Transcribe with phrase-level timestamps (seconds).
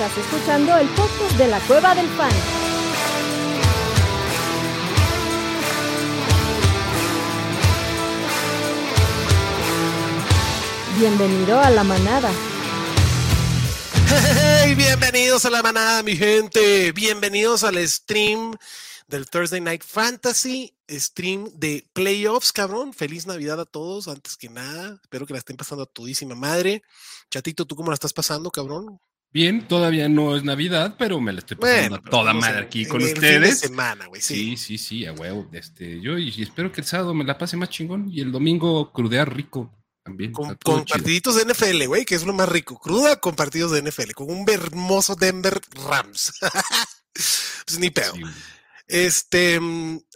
[0.00, 2.30] Estás escuchando el podcast de la Cueva del Fan.
[11.00, 12.30] Bienvenido a la manada.
[14.06, 16.92] Hey, bienvenidos a la manada, mi gente.
[16.92, 18.56] Bienvenidos al stream
[19.08, 22.94] del Thursday Night Fantasy, stream de playoffs, cabrón.
[22.94, 25.00] Feliz Navidad a todos, antes que nada.
[25.02, 26.84] Espero que la estén pasando a todísima madre.
[27.32, 29.00] Chatito, ¿tú cómo la estás pasando, cabrón?
[29.30, 33.02] Bien, todavía no es Navidad, pero me la estoy pasando a toda madre aquí con
[33.02, 33.32] ustedes.
[33.32, 34.56] Fin de semana, güey, sí.
[34.56, 35.48] sí, sí, a huevo.
[35.52, 38.90] Este, yo y, espero que el sábado me la pase más chingón y el domingo
[38.92, 39.70] crudear rico
[40.02, 40.32] también.
[40.32, 42.78] Con, con partiditos de NFL, güey, que es lo más rico.
[42.78, 46.32] Cruda con partidos de NFL, con un hermoso Denver Rams.
[47.12, 48.14] pues ni pedo.
[48.14, 48.22] Sí,
[48.88, 49.60] este,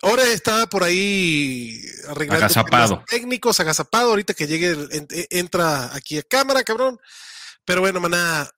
[0.01, 3.05] ahora estaba por ahí arreglando agazapado.
[3.07, 4.09] técnicos, agazapado.
[4.09, 6.99] Ahorita que llegue, e, entra aquí a cámara, cabrón.
[7.67, 8.51] Pero bueno, maná,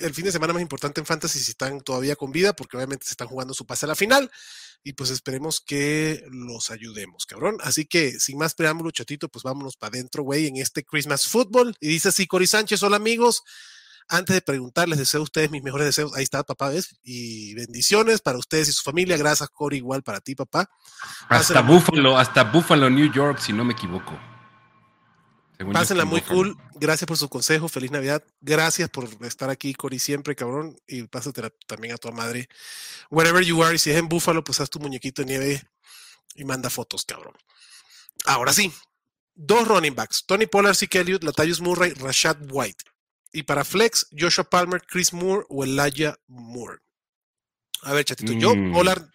[0.00, 3.06] el fin de semana más importante en Fantasy si están todavía con vida, porque obviamente
[3.06, 4.30] se están jugando su pase a la final.
[4.84, 7.58] Y pues esperemos que los ayudemos, cabrón.
[7.62, 11.76] Así que, sin más preámbulo, chatito, pues vámonos para adentro, güey, en este Christmas Football.
[11.80, 13.42] Y dice así, Cory Sánchez, hola amigos.
[14.10, 16.14] Antes de preguntarles, deseo a ustedes mis mejores deseos.
[16.14, 16.96] Ahí está, papá, ¿ves?
[17.02, 19.18] Y bendiciones para ustedes y su familia.
[19.18, 20.70] Gracias, Cory, igual para ti, papá.
[21.28, 24.18] Hasta Buffalo, hasta Buffalo, New York, si no me equivoco.
[25.58, 26.56] Según Pásenla muy cool.
[26.76, 27.68] Gracias por su consejo.
[27.68, 28.24] Feliz Navidad.
[28.40, 30.76] Gracias por estar aquí, Cory, siempre, cabrón.
[30.86, 32.48] Y pásatela también a tu madre.
[33.10, 33.74] Wherever you are.
[33.74, 35.62] Y si es en Buffalo, pues haz tu muñequito de nieve
[36.36, 37.34] y manda fotos, cabrón.
[38.24, 38.72] Ahora sí.
[39.34, 40.24] Dos running backs.
[40.26, 42.84] Tony Pollard, Zeke Elliott, Latavius Murray, Rashad White.
[43.32, 46.78] Y para Flex, Joshua Palmer, Chris Moore o Elijah Moore.
[47.82, 48.72] A ver, chatito, yo, Mm.
[48.72, 49.08] Pollard,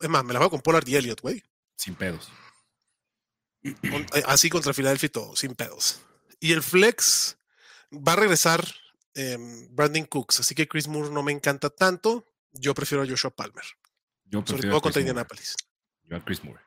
[0.00, 1.42] es más, me la juego con Pollard y Elliott, güey.
[1.76, 2.28] Sin pedos.
[3.62, 6.00] Eh, Así contra Filadelfia y todo, sin pedos.
[6.40, 7.36] Y el Flex
[7.92, 8.66] va a regresar
[9.14, 12.24] em, Brandon Cooks, así que Chris Moore no me encanta tanto.
[12.52, 13.64] Yo prefiero a Joshua Palmer,
[14.24, 15.10] Yo sobre todo contra Moore.
[15.10, 15.54] Indianapolis.
[16.04, 16.60] Yo a Chris Moore.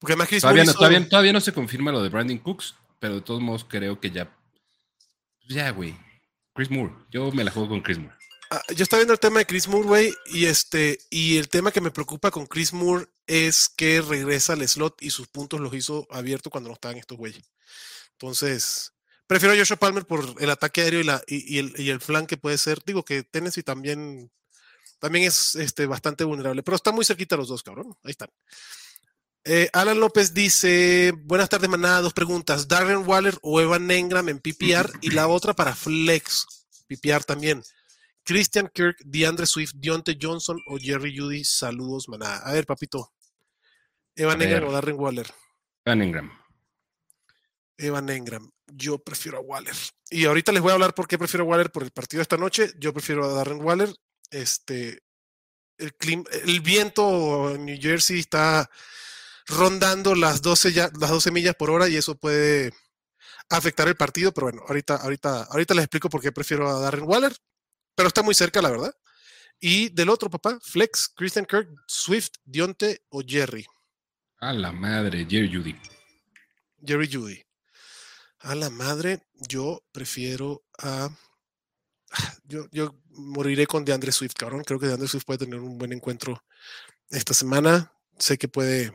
[0.00, 2.38] Porque además Chris Todavía Moore no, hizo- todavía, todavía no se confirma lo de Brandon
[2.38, 4.34] Cooks, pero de todos modos creo que ya.
[5.48, 5.96] Ya, güey.
[6.54, 6.94] Chris Moore.
[7.10, 8.16] Yo me la juego con Chris Moore.
[8.50, 11.72] Ah, yo estaba viendo el tema de Chris Moore, güey, y este, y el tema
[11.72, 15.74] que me preocupa con Chris Moore es que regresa al slot y sus puntos los
[15.74, 17.42] hizo abierto cuando no estaban estos güeyes.
[18.12, 18.92] Entonces,
[19.26, 22.00] prefiero a Joshua Palmer por el ataque aéreo y, la, y, y el, y el
[22.00, 22.80] flan que puede ser.
[22.84, 24.30] Digo que Tennessee también,
[24.98, 27.96] también es este, bastante vulnerable, pero está muy cerquita los dos, cabrón.
[28.02, 28.30] Ahí están.
[29.44, 32.00] Eh, Alan López dice: Buenas tardes, manada.
[32.00, 36.46] Dos preguntas: Darren Waller o Evan Engram en PPR y la otra para Flex,
[36.86, 37.62] PPR también.
[38.24, 41.44] Christian Kirk, DeAndre Swift, Dionte Johnson o Jerry Judy.
[41.44, 42.38] Saludos, manada.
[42.38, 43.12] A ver, papito.
[44.16, 45.26] Evan Engram o Darren Waller.
[45.84, 46.30] Van Ingram.
[47.76, 48.50] Evan Engram.
[48.66, 49.74] Yo prefiero a Waller.
[50.10, 52.22] Y ahorita les voy a hablar por qué prefiero a Waller por el partido de
[52.22, 52.72] esta noche.
[52.78, 53.94] Yo prefiero a Darren Waller.
[54.30, 55.02] Este,
[55.78, 58.70] el, viento en New Jersey está
[59.46, 62.72] rondando las 12, ya- las 12 millas por hora y eso puede
[63.50, 64.32] afectar el partido.
[64.32, 67.36] Pero bueno, ahorita, ahorita, ahorita les explico por qué prefiero a Darren Waller.
[67.94, 68.94] Pero está muy cerca, la verdad.
[69.60, 73.64] Y del otro, papá, Flex, Christian Kirk, Swift, Dionte o Jerry.
[74.40, 75.80] A la madre, Jerry Judy.
[76.84, 77.42] Jerry Judy.
[78.40, 81.08] A la madre, yo prefiero a.
[82.44, 84.62] Yo, yo moriré con DeAndre Swift, cabrón.
[84.64, 86.44] Creo que DeAndre Swift puede tener un buen encuentro
[87.08, 87.92] esta semana.
[88.18, 88.92] Sé que puede.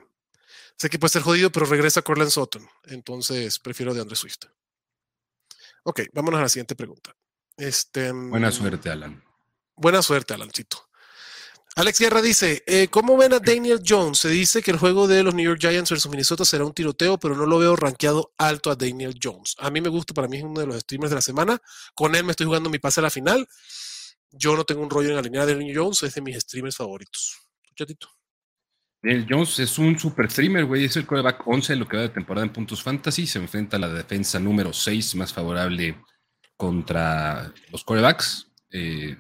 [0.78, 2.70] Sé que puede ser jodido, pero regresa Corland Sutton.
[2.84, 4.46] Entonces prefiero DeAndre Swift.
[5.84, 7.16] Ok, vámonos a la siguiente pregunta.
[7.60, 9.22] Este, Buena mm, suerte, Alan.
[9.76, 10.90] Buena suerte, Alancito.
[11.76, 14.18] Alex Guerra dice, eh, ¿cómo ven a Daniel Jones?
[14.20, 17.18] Se dice que el juego de los New York Giants versus Minnesota será un tiroteo,
[17.20, 19.56] pero no lo veo rankeado alto a Daniel Jones.
[19.60, 21.62] A mí me gusta, para mí es uno de los streamers de la semana.
[21.94, 23.48] Con él me estoy jugando mi pase a la final.
[24.32, 27.38] Yo no tengo un rollo en alinear a Daniel Jones, es de mis streamers favoritos.
[27.76, 28.10] Chatito.
[29.02, 30.86] Daniel Jones es un super streamer, güey.
[30.86, 33.28] Es el quarterback 11 en lo que va de temporada en puntos fantasy.
[33.28, 35.96] Se enfrenta a la defensa número 6 más favorable
[36.60, 38.46] contra los quarterbacks.
[38.72, 39.18] Eh,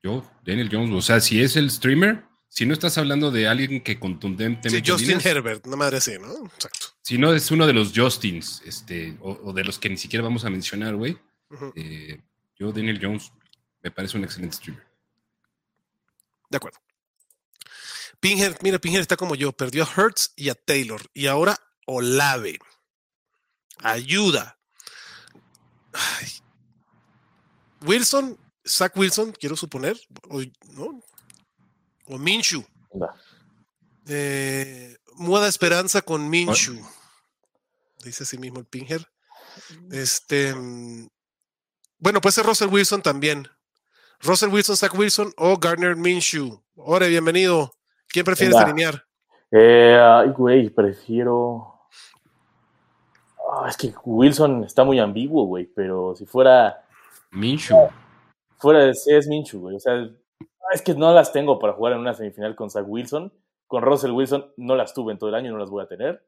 [0.00, 3.82] yo, Daniel Jones, o sea, si es el streamer, si no estás hablando de alguien
[3.82, 4.88] que Sí, contundentemente.
[4.88, 6.46] Justin líneas, Herbert, una madre así, ¿no?
[6.46, 6.86] Exacto.
[7.02, 10.22] si no es uno de los Justins, este, o, o de los que ni siquiera
[10.22, 11.18] vamos a mencionar, güey.
[11.74, 12.20] Eh,
[12.56, 13.32] yo, Daniel Jones,
[13.82, 14.86] me parece un excelente streamer.
[16.48, 16.78] De acuerdo.
[18.20, 22.60] Pinger, mira, Pinger está como yo, perdió a Hertz y a Taylor, y ahora Olave.
[23.78, 24.59] Ayuda.
[25.92, 26.28] Ay.
[27.82, 29.98] Wilson, Zach Wilson, quiero suponer,
[30.28, 30.40] o,
[30.72, 31.00] ¿no?
[32.06, 32.64] O Minshew.
[34.06, 36.80] Eh, Muda Esperanza con Minshew.
[38.04, 39.06] Dice así mismo el Pinger.
[39.90, 40.54] Este.
[40.54, 41.08] mm,
[41.98, 43.48] Bueno, puede ser Russell Wilson también.
[44.20, 46.62] Russell Wilson, Zach Wilson o Gardner Minshew.
[46.76, 47.72] Ore, bienvenido.
[48.08, 49.04] ¿Quién prefieres alinear?
[49.50, 51.79] Eh, ay, güey, prefiero.
[53.52, 56.84] Ah, es que Wilson está muy ambiguo, güey, pero si fuera.
[57.32, 57.88] Minshew.
[58.58, 59.76] Fuera de sí es Minshew, güey.
[59.76, 60.08] O sea,
[60.72, 63.32] es que no las tengo para jugar en una semifinal con Zach Wilson.
[63.66, 65.88] Con Russell Wilson no las tuve en todo el año y no las voy a
[65.88, 66.24] tener.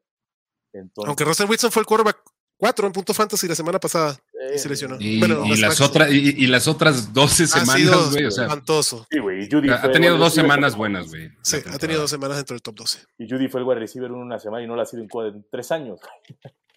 [0.73, 2.17] Entonces, Aunque Russell Wilson fue el quarterback
[2.57, 4.17] 4 en punto fantasy la semana pasada
[4.53, 4.95] y se lesionó.
[4.99, 8.25] Y, Bueno, y las otras, y, y las otras 12 Ha sido semanas, güey.
[8.25, 9.05] O sea, espantoso.
[9.11, 9.43] Sí, güey.
[9.43, 11.29] y Judy ha tenido dos semanas buenas, güey.
[11.29, 12.99] la Sí, ha tenido dos semanas dentro del top 12.
[13.17, 15.35] Y Judy fue el wide receiver en una semana y no lo ha sido en,
[15.35, 15.99] en tres años.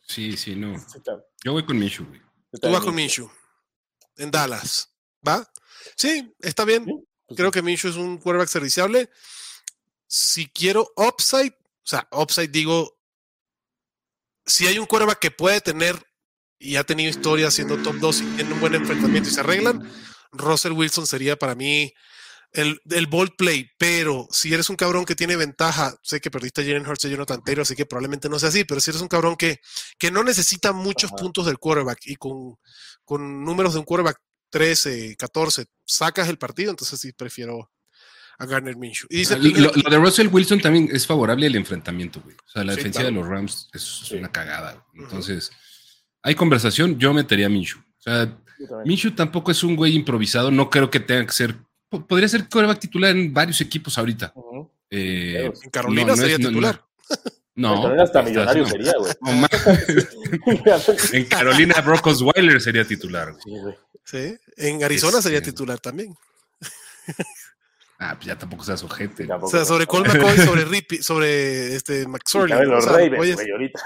[0.07, 0.79] Sí, sí, no.
[0.79, 2.21] Sí, está- Yo voy con Minshew, güey.
[2.61, 3.31] Tú vas con Minshew.
[4.17, 4.89] En Dallas.
[5.27, 5.51] ¿Va?
[5.97, 6.85] Sí, está bien.
[6.85, 6.93] Sí,
[7.27, 7.53] pues Creo sí.
[7.55, 9.11] que Minshew es un quarterback serviciable.
[10.07, 12.99] Si quiero upside, o sea, upside digo,
[14.45, 16.01] si hay un quarterback que puede tener
[16.59, 19.91] y ha tenido historia siendo top 2 y tiene un buen enfrentamiento y se arreglan,
[20.33, 21.93] Russell Wilson sería para mí
[22.53, 23.69] el, el bold play.
[23.79, 27.11] Pero si eres un cabrón que tiene ventaja, sé que perdiste a Jalen Hurts y
[27.11, 29.61] Jonathan Taylor, así que probablemente no sea así, pero si eres un cabrón que,
[29.99, 31.17] que no necesita muchos Ajá.
[31.17, 32.57] puntos del quarterback y con,
[33.05, 34.19] con números de un quarterback
[34.51, 37.71] 13, 14, sacas el partido, entonces sí prefiero
[38.39, 39.07] a Garner Minshew.
[39.11, 42.37] Y dice, Lo, lo de Russell Wilson también es favorable al enfrentamiento, güey.
[42.37, 43.15] O sea, la Sí, defensiva claro.
[43.17, 44.15] de los Rams es Sí.
[44.17, 44.85] una cagada.
[44.93, 45.05] güey.
[45.05, 45.51] Entonces,
[46.23, 47.81] hay conversación, yo metería a Minshew.
[47.81, 48.39] O sea.
[48.85, 51.57] Minshew tampoco es un güey improvisado, no creo que tenga que ser.
[52.01, 54.33] Po- Podría ser coreback titular en varios equipos ahorita.
[54.35, 54.71] Ujú.
[54.91, 56.85] Eh, En Carolina no, no sería es- no, titular.
[57.59, 58.69] No, También hasta millonario no.
[58.69, 59.13] sería, güey.
[59.23, 59.47] No
[61.13, 63.35] en Carolina, Brock Osweiler sería titular.
[64.05, 66.15] Sí, En Arizona sería Este- titular también.
[67.99, 69.25] Ah, pues ya tampoco seas ojete.
[69.25, 72.51] O Tampoco, sea, sobre Cole McCoy, sobre Rippy, sobre este McSorley.
[72.51, 73.81] también los o sea, Ravens, oye, ahorita.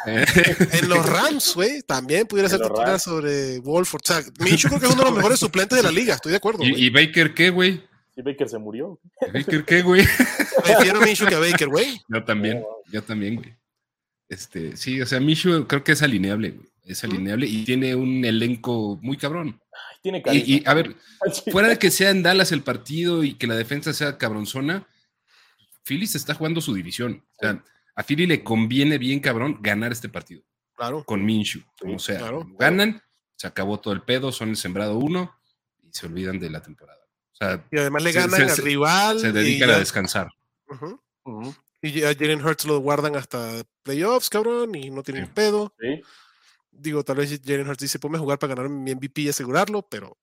[0.78, 4.00] en los Rams, güey, también pudiera En ser titular sobre Wolford.
[4.02, 6.32] O sea, Minshew creo que es uno de los mejores suplentes de la liga, estoy
[6.32, 6.58] de acuerdo.
[6.58, 6.72] güey.
[6.74, 7.88] ¿Y, y Baker qué, güey?
[8.22, 9.00] Baker se murió.
[9.32, 10.04] ¿Baker qué, güey?
[10.64, 12.00] Prefiero a Minshew que a Baker, güey.
[12.08, 12.62] Yo también,
[12.92, 13.54] yo también, güey.
[14.28, 16.68] Este, sí, o sea, Minshew creo que es alineable, güey.
[16.84, 19.60] Es alineable y tiene un elenco muy cabrón.
[19.72, 20.48] Ay, tiene carisma.
[20.48, 20.96] Y, y, a ver,
[21.52, 24.86] fuera de que sea en Dallas el partido y que la defensa sea cabronzona,
[25.84, 27.24] Philly se está jugando su división.
[27.32, 27.62] O sea,
[27.94, 30.42] a Philly le conviene bien cabrón ganar este partido
[30.74, 31.04] Claro.
[31.04, 32.18] con Minshew, como sea.
[32.18, 32.46] claro.
[32.58, 33.02] Ganan,
[33.36, 35.36] se acabó todo el pedo, son el sembrado uno
[35.82, 36.99] y se olvidan de la temporada.
[37.40, 39.18] O sea, Y además le Se- ganan se- al rival.
[39.20, 40.28] se y dedican ya- a descansar.
[40.68, 41.00] Ujú.
[41.24, 41.54] Ujú.
[41.82, 45.32] Y ya Jalen Hurts lo guardan hasta playoffs, cabrón, y no tienen Sí.
[45.34, 45.72] pedo.
[45.80, 46.02] Sí.
[46.70, 49.82] Digo, tal vez Jalen Hurts dice, ponme a jugar para ganar mi MVP y asegurarlo,
[49.82, 50.16] pero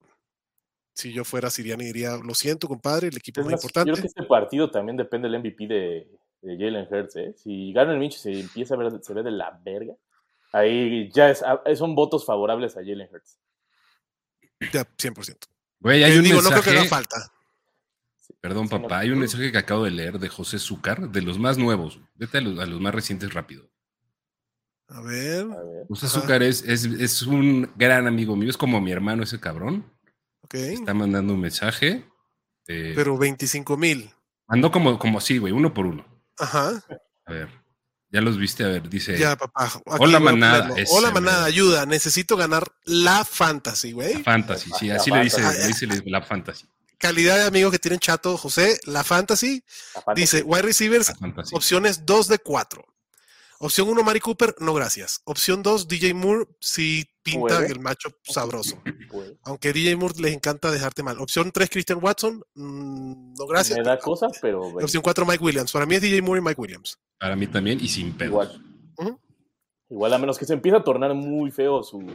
[0.94, 3.92] si yo fuera Siriani diría, lo siento, compadre, el equipo Es más más, yo importante.
[3.92, 6.08] creo que este partido también depende del MVP de,
[6.42, 7.34] de Jalen Hurts, ¿eh?
[7.36, 9.94] Si Garner Minshew se empieza a ver, se ve de la verga,
[10.52, 13.38] ahí ya es, ah, son votos favorables a Jalen Hurts.
[14.72, 15.46] Ya, 100%.
[15.80, 16.78] Güey, hay un digo, no creo que mensaje.
[16.80, 17.32] haga falta.
[18.40, 18.82] Perdón, Sí, no.
[18.82, 18.98] papá.
[19.00, 22.00] Hay un mensaje que acabo de leer de José Zúcar, de los más nuevos.
[22.14, 23.68] Vete a los, a los más recientes rápido.
[24.88, 25.86] A ver, A ver.
[25.88, 26.20] José Ajá.
[26.20, 29.84] Zúcar es, es, es un gran amigo mío, es como mi hermano ese cabrón.
[30.42, 30.54] ok.
[30.54, 32.04] Está mandando un mensaje.
[32.68, 34.10] eh, Pero 25 mil.
[34.46, 36.04] mandó como, como así, güey, uno por uno.
[36.38, 36.70] Ajá.
[37.26, 37.48] A ver,
[38.10, 39.18] ya los viste, a ver, dice.
[39.18, 39.64] Ya, papá.
[39.66, 41.22] aquí Hola, manada, ese, Hola, güey.
[41.22, 41.86] manada, ayuda.
[41.86, 44.22] Necesito ganar la fantasy, güey.
[44.22, 46.66] Fantasy, sí, La así le dice, le dice la fantasy.
[46.98, 48.80] Calidad de amigos que tienen chato, José.
[48.84, 49.62] La fantasy
[49.94, 50.20] La fantasy.
[50.22, 52.84] dice wide receivers, La opciones 2 de 4.
[53.60, 55.20] Opción 1, Mari Cooper, no gracias.
[55.24, 57.66] Opción 2, DJ Moore, sí pinta Puede.
[57.72, 58.80] el macho sabroso.
[59.10, 61.18] Pues, Aunque DJ Moore les encanta dejarte mal.
[61.20, 63.78] Opción 3, Christian Watson, mm, no gracias.
[63.78, 65.72] me da cosas, pero bueno, Opción 4, Mike Williams.
[65.72, 66.98] Para mí es DJ Moore y Mike Williams.
[67.18, 68.30] Para mí también y sin pedos.
[68.32, 68.64] igual.
[69.90, 72.14] Igual, a menos que se empiece a tornar muy feo su,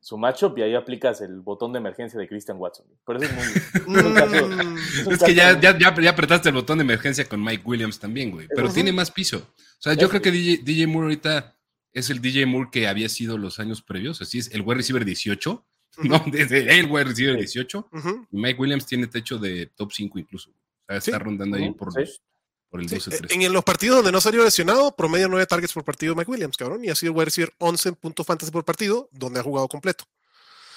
[0.00, 2.86] su matchup y ahí aplicas el botón de emergencia de Christian Watson.
[3.04, 3.98] Pero eso es muy.
[3.98, 6.84] es un caso- Mm, es un Es que ya, ya, ya, apretaste el botón de
[6.84, 8.46] emergencia con Mike Williams también, güey.
[8.54, 9.38] Pero tiene más piso.
[9.38, 11.57] O sea, yo creo que DJ, DJ Moore ahorita
[11.98, 14.20] es el DJ Moore que había sido los años previos.
[14.22, 15.64] Así es, el wide receiver 18.
[16.04, 16.24] ¿no?
[16.32, 17.88] Desde el wide receiver 18.
[17.92, 18.26] ujú.
[18.30, 20.50] Y Mike Williams tiene techo de top 5 incluso.
[20.50, 20.54] O
[20.86, 21.18] sea, está Sí.
[21.18, 22.00] rondando ahí por, sí.
[22.00, 22.22] los-
[22.70, 23.44] por el Sí, 12-13.
[23.46, 26.84] en los partidos donde no salió lesionado, promedio 9 targets por partido Mike Williams, cabrón.
[26.84, 30.04] Y ha sido wide receiver 11 puntos fantasy por partido, donde ha jugado completo.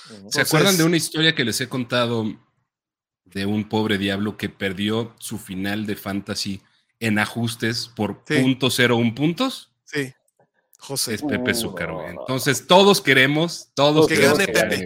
[0.08, 2.26] ¿Se Entonces- acuerdan de una historia que les he contado
[3.26, 6.62] de un pobre diablo que perdió su final de fantasy
[7.00, 8.40] en ajustes por Sí.
[8.42, 9.72] punto cero un puntos?
[9.86, 10.12] Sí.
[10.82, 11.14] José.
[11.16, 12.14] Es Pepe Zúcar, güey.
[12.16, 12.22] no.
[12.22, 14.78] Entonces, todos queremos, todos Que queremos gane que Pepe.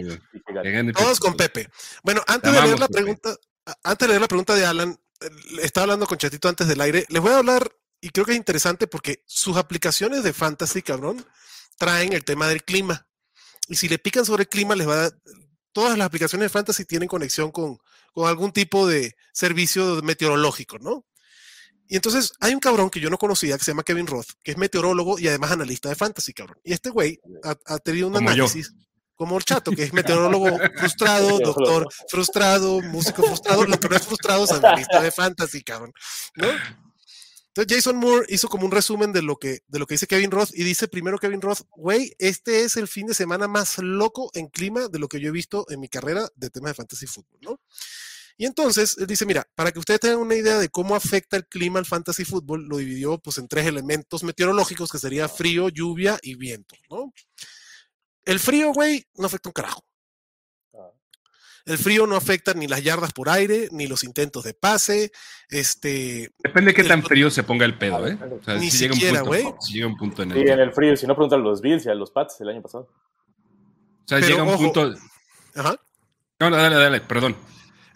[0.46, 0.70] que gane.
[0.72, 1.34] Gane Todos con.
[1.36, 1.68] Pepe.
[2.02, 2.98] Bueno, antes Te de leer la Pepe.
[3.02, 3.36] pregunta,
[3.82, 5.28] antes de leer la pregunta de Alan, eh,
[5.62, 7.06] estaba hablando con Chatito antes del aire.
[7.08, 11.24] Les voy a hablar, y creo que es interesante porque sus aplicaciones de fantasy, cabrón,
[11.78, 13.06] traen el tema del clima.
[13.68, 15.10] Y si le pican sobre el clima, les va a
[15.72, 17.78] todas las aplicaciones de fantasy tienen conexión con,
[18.12, 21.04] con algún tipo de servicio meteorológico, ¿no?
[21.88, 24.52] Y entonces hay un cabrón que yo no conocía que se llama Kevin Roth, que
[24.52, 26.58] es meteorólogo y además analista de fantasy, cabrón.
[26.64, 28.44] Y este güey ha, ha tenido un Como yo.
[28.44, 28.72] análisis
[29.16, 34.02] como el chato, que es meteorólogo frustrado, doctor frustrado, músico frustrado, lo que no es
[34.02, 35.92] frustrado es analista de fantasy, cabrón.
[36.36, 36.46] ¿no?
[37.48, 40.30] Entonces Jason Moore hizo como un resumen de lo que, de lo que dice Kevin
[40.30, 44.30] Roth y dice primero Kevin Roth, güey, este es el fin de semana más loco
[44.34, 47.06] en clima de lo que yo he visto en mi carrera de temas de fantasy
[47.06, 47.60] fútbol, ¿no?
[48.38, 51.46] Y entonces él dice, mira, para que ustedes tengan una idea de cómo afecta el
[51.46, 56.18] clima al fantasy fútbol, lo dividió pues en tres elementos meteorológicos que sería frío, lluvia
[56.22, 57.12] y viento, ¿no?
[58.24, 59.82] El frío, güey, no afecta un carajo.
[60.74, 60.90] Ah.
[61.64, 65.12] El frío no afecta ni las yardas por aire, ni los intentos de pase,
[65.48, 68.18] este, Depende de qué El- tan frío se ponga el pedo, ¿eh?
[68.38, 69.54] O sea, Ni si llega, un siquiera, punto, güey.
[69.60, 70.42] si llega un punto en el.
[70.44, 70.96] Sí, en el frío.
[70.96, 72.88] Si no, preguntan a los Bills y a los Pats el año pasado.
[72.92, 74.58] O sea, Pero, llega un ojo.
[74.64, 74.94] punto.
[75.54, 75.80] ajá.
[76.38, 77.34] No, no, dale, dale, perdón.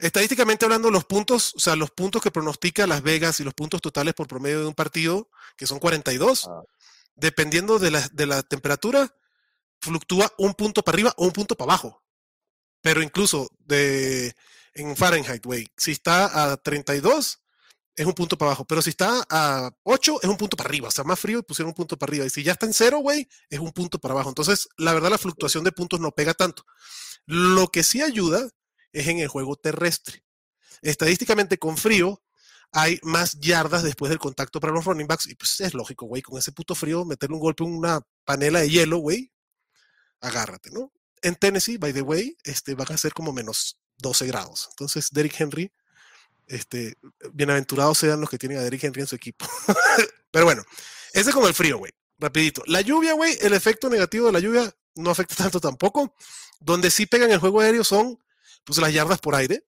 [0.01, 3.81] Estadísticamente hablando, los puntos, o sea, los puntos que pronostica Las Vegas y los puntos
[3.81, 6.63] totales por promedio de un partido, que son 42, Ah.
[7.15, 9.15] dependiendo de la, de la temperatura,
[9.81, 12.03] fluctúa un punto para arriba o un punto para abajo.
[12.83, 14.35] Pero incluso de,
[14.75, 17.41] en Fahrenheit, güey, si está a 32,
[17.95, 18.65] es un punto para abajo.
[18.65, 20.89] Pero si está a 8, es un punto para arriba.
[20.89, 22.25] O sea, más frío y pusieron un punto para arriba.
[22.25, 24.31] Y si ya está en cero, güey, es un punto para abajo.
[24.31, 26.65] Entonces, la verdad, la fluctuación de puntos no pega tanto.
[27.27, 28.49] Lo que sí ayuda
[28.93, 30.25] es en el juego terrestre.
[30.83, 32.23] Estadísticamente, con frío,
[32.73, 35.27] hay más yardas después del contacto para los running backs.
[35.27, 38.61] Y pues es lógico, güey, con ese puto frío, meterle un golpe en una panela
[38.61, 39.33] de hielo, güey,
[40.21, 40.93] agárrate, ¿no?
[41.23, 44.69] En Tennessee, by the way, este, van a ser como menos 12 grados.
[44.71, 45.73] Entonces, Derrick Henry,
[46.47, 46.97] este,
[47.33, 49.47] bienaventurados sean los que tienen a Derrick Henry en su equipo.
[50.31, 50.65] Pero bueno,
[51.13, 51.93] ese con el frío, güey.
[52.19, 52.63] Rapidito.
[52.67, 56.15] La lluvia, güey, el efecto negativo de la lluvia no afecta tanto tampoco.
[56.59, 58.19] Donde sí pegan el juego aéreo son
[58.65, 59.65] pues las yardas por aire.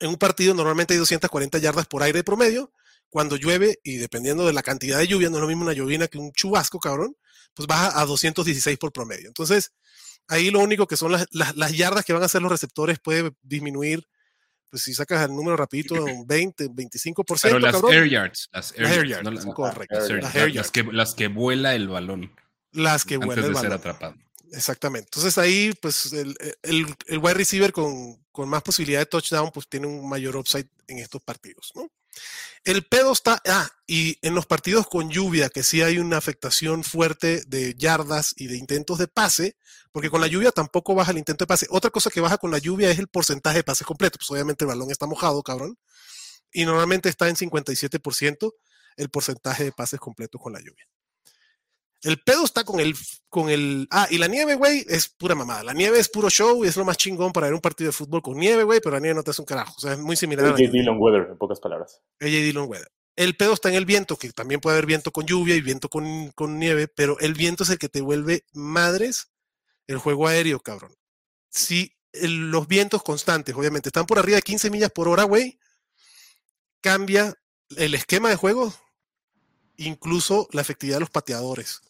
[0.00, 2.72] En un partido normalmente hay 240 yardas por aire de promedio.
[3.08, 6.08] Cuando llueve, y dependiendo de la cantidad de lluvia, no es lo mismo una llovina
[6.08, 7.14] que un chubasco, cabrón,
[7.54, 9.28] pues baja a 216 por promedio.
[9.28, 9.72] Entonces,
[10.28, 12.98] ahí lo único que son las, las, las yardas que van a hacer los receptores
[13.00, 14.08] puede disminuir,
[14.70, 17.92] pues si sacas el número rapidito, un 20, 25%, Pero las cabrón.
[17.92, 18.48] air yards.
[18.50, 19.94] Las air, Las air yards, no yards, las- correcto.
[20.16, 22.34] las air yards, que, las que vuela el balón
[22.72, 23.72] las que de el ser balón.
[23.74, 24.14] atrapado.
[24.52, 25.06] Exactamente.
[25.06, 29.66] Entonces ahí, pues, el, el, el wide receiver con, con, más posibilidad de touchdown, pues
[29.66, 31.90] tiene un mayor upside en estos partidos, ¿no?
[32.64, 36.84] El pedo está, ah, y en los partidos con lluvia, que sí hay una afectación
[36.84, 39.56] fuerte de yardas y de intentos de pase,
[39.90, 41.66] porque con la lluvia tampoco baja el intento de pase.
[41.70, 44.18] Otra cosa que baja con la lluvia es el porcentaje de pases completo.
[44.18, 45.78] Pues obviamente el balón está mojado, cabrón.
[46.52, 48.52] Y normalmente está en 57%
[48.96, 50.86] el porcentaje de pases completos con la lluvia.
[52.02, 52.94] El pedo está con el,
[53.28, 53.86] con el.
[53.90, 55.62] Ah, y la nieve, güey, es pura mamada.
[55.62, 57.92] La nieve es puro show y es lo más chingón para ver un partido de
[57.92, 59.74] fútbol con nieve, güey, pero la nieve no te hace un carajo.
[59.76, 60.72] O sea, es muy similar a la AJ.
[60.72, 62.00] Dillon Weather, en pocas palabras.
[62.20, 62.90] AJ Dillon Weather.
[63.14, 65.88] El pedo está en el viento, que también puede haber viento con lluvia y viento
[65.88, 69.28] con, con nieve, pero el viento es el que te vuelve madres
[69.86, 70.94] el juego aéreo, cabrón.
[71.50, 75.58] Si el- los vientos constantes, obviamente, están por arriba de 15 millas por hora, güey,
[76.80, 77.34] cambia
[77.76, 78.74] el esquema de juego,
[79.76, 81.80] incluso la efectividad de los pateadores.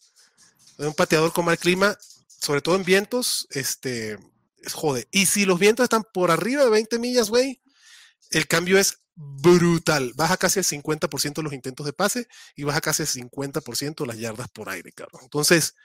[0.77, 4.17] Un pateador con mal clima, sobre todo en vientos, este,
[4.61, 5.07] es jode.
[5.11, 7.61] Y si los vientos están por arriba de 20 millas, güey,
[8.31, 10.13] el cambio es brutal.
[10.15, 14.49] Baja casi el 50% los intentos de pase y baja casi el 50% las yardas
[14.49, 15.21] por aire, cabrón.
[15.23, 15.75] Entonces,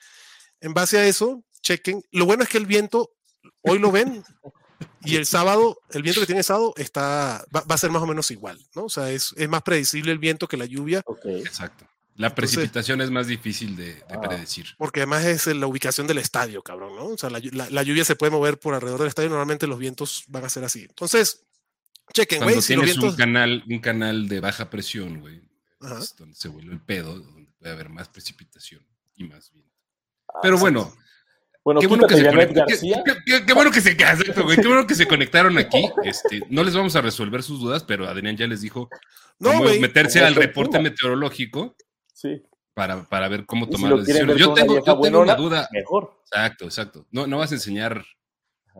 [0.61, 2.03] en base a eso, chequen.
[2.11, 3.13] Lo bueno es que el viento,
[3.63, 4.25] hoy lo ven,
[5.05, 8.03] y el sábado, el viento que tiene el sábado está, va, va a ser más
[8.03, 8.85] o menos igual, ¿no?
[8.85, 11.25] O sea, es, es más predecible el viento que la lluvia, Ok.
[11.27, 11.87] Exacto.
[12.19, 14.21] La Entonces- precipitación es más difícil de, de Ah.
[14.21, 14.67] predecir.
[14.77, 17.07] porque además es la ubicación del estadio, cabrón, ¿no?
[17.07, 19.79] O sea, la, la- la lluvia se puede mover por alrededor del estadio, normalmente los
[19.79, 20.83] vientos van a ser así.
[20.83, 21.47] Entonces,
[22.13, 23.11] chequen, Cuando güey, si los tienes vientos...
[23.13, 25.41] un canal, un canal de baja presión, güey,
[26.01, 28.85] es donde se vuelve el pedo, donde puede haber más precipitación
[29.15, 29.73] y más viento.
[30.29, 30.93] Ah, Pero bueno,
[31.65, 32.55] Bueno, qué bueno que se conectaron.
[32.67, 33.03] Qué, García.
[33.05, 35.85] qué- qué- qué bueno que se exacto, güey, qué bueno que se conectaron aquí.
[36.03, 38.89] Este, no les vamos a resolver sus dudas, pero Adrián ya les dijo
[39.39, 41.77] No, cómo meterse al reporte meteorológico
[42.21, 42.43] Sí.
[42.75, 44.37] para, para ver cómo si tomar lo las decisiones.
[44.37, 45.69] Yo tengo, vieja yo tengo una duda.
[45.73, 46.21] Mejor.
[46.25, 47.07] Exacto, exacto.
[47.13, 48.05] No, no vas a enseñar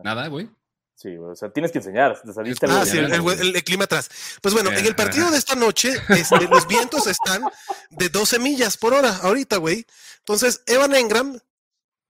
[0.03, 0.49] nada, güey.
[0.95, 2.19] Sí, o sea, tienes que enseñar.
[2.21, 3.39] Te saliste Ah, sí, el, el- güey.
[3.39, 4.09] el- el clima atrás.
[4.41, 7.43] Pues bueno, en el partido de esta noche, este, los vientos están
[7.91, 9.85] de 12 millas por hora ahorita, güey.
[10.17, 11.39] Entonces, Evan Engram,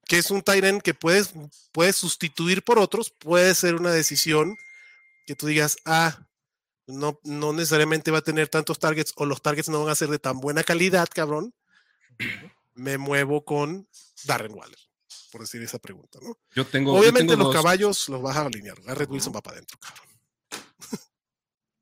[0.05, 1.33] que es un Tyren que puedes,
[1.71, 4.57] puedes sustituir por otros, puede ser una decisión
[5.27, 6.25] que tú digas, ah,
[6.89, 10.09] no, no necesariamente va a tener tantos targets o los targets no van a ser
[10.09, 11.53] de tan buena calidad, cabrón.
[12.73, 13.87] Me muevo con
[14.25, 14.77] Darren Waller.
[15.31, 16.37] por decir esa pregunta, ¿no?
[16.55, 16.93] Yo tengo.
[16.93, 18.81] yo Obviamente tengo los dos, caballos los vas a alinear.
[18.81, 20.09] Garrett Wilson va para adentro, cabrón.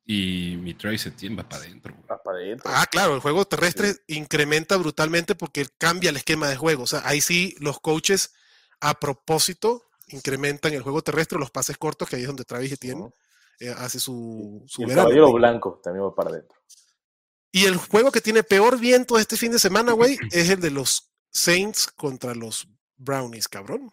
[0.09, 1.93] Y mi Trace Etienne va para adentro.
[2.09, 2.71] Va para adentro.
[2.73, 6.83] Ah, claro, el juego terrestre incrementa brutalmente porque cambia el esquema de juego.
[6.83, 8.33] O sea, ahí sí los coaches
[8.79, 13.01] a propósito incrementan el juego terrestre, los pases cortos, que ahí es donde Travis Etienne
[13.01, 13.13] Ujú.
[13.59, 15.07] Eh, hace su, su Y el verano.
[15.09, 16.57] caballero blanco también va para adentro.
[17.51, 20.69] Y el juego que tiene peor viento este fin de semana, güey, es el de
[20.71, 23.91] los Saints contra los Brownies, cabrón.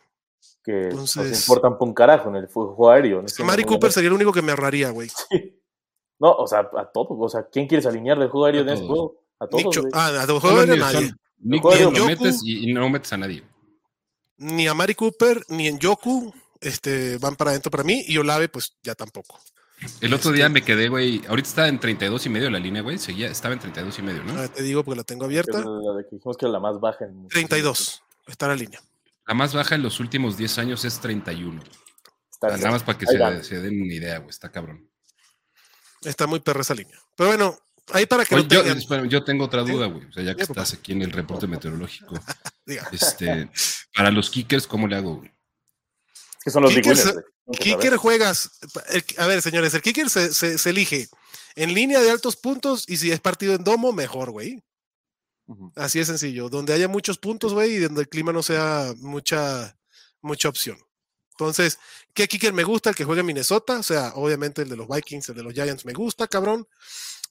[0.62, 3.22] Que nos Entonces- importan por un carajo en el juego aéreo.
[3.22, 5.10] no Mari no- Cooper sería el único que me ahorraría, güey.
[6.20, 7.08] No, o sea, a todos.
[7.10, 8.96] O sea, ¿quién quieres alinear del juego aéreo A de ese todos.
[8.96, 9.24] juego?
[9.40, 9.74] A todos.
[9.74, 9.92] Cho- güey.
[9.94, 11.80] ah, a los juegos aéreos ni- nadie.
[11.90, 13.42] de lo metes y, y no metes a nadie.
[14.36, 18.04] Ni a Mari Cooper, ni en Yoku este, van para adentro para mí.
[18.06, 19.38] Y Olave, pues ya tampoco.
[20.00, 21.22] El otro Este- día me quedé, güey.
[21.28, 22.98] Ahorita está en 32 y medio la línea, güey.
[22.98, 24.40] Seguía, estaba en 32 y medio, ¿no?
[24.40, 25.58] Ah, te digo porque la tengo abierta.
[25.58, 27.04] la de que dijimos que era la más baja.
[27.04, 28.02] En 32.
[28.26, 28.80] Está la línea.
[29.26, 31.62] La más baja en los últimos 10 años es 31.
[32.30, 34.30] Está Nada más para que se, den una idea, güey.
[34.30, 34.88] Está cabrón.
[36.02, 36.98] Está muy perra esa línea.
[37.16, 37.58] Pero bueno,
[37.92, 38.78] ahí para que Oye, lo yo, tengan.
[38.78, 40.06] espera, yo tengo otra duda, güey.
[40.06, 42.14] O sea, ya que estás aquí en el reporte meteorológico.
[42.66, 42.88] Diga.
[42.92, 43.50] Este,
[43.96, 45.16] para los kickers, ¿cómo le hago?
[45.16, 45.28] güey?
[46.38, 47.14] Es que son los Kickers-.
[47.14, 48.50] Nunca Kicker juegas.
[49.18, 51.08] a ver, señores, el kicker se, se- se elige
[51.56, 54.62] en línea de altos puntos y si es partido en domo, mejor, güey.
[55.76, 56.48] Así de sencillo.
[56.48, 59.76] Donde haya muchos puntos, güey, y donde el clima no sea mucha,
[60.22, 60.78] mucha opción.
[61.32, 61.78] Entonces,
[62.14, 62.90] ¿qué kicker me gusta?
[62.90, 63.78] El que juega en Minnesota.
[63.78, 66.66] O sea, obviamente el de los Vikings, el de los Giants me gusta, cabrón.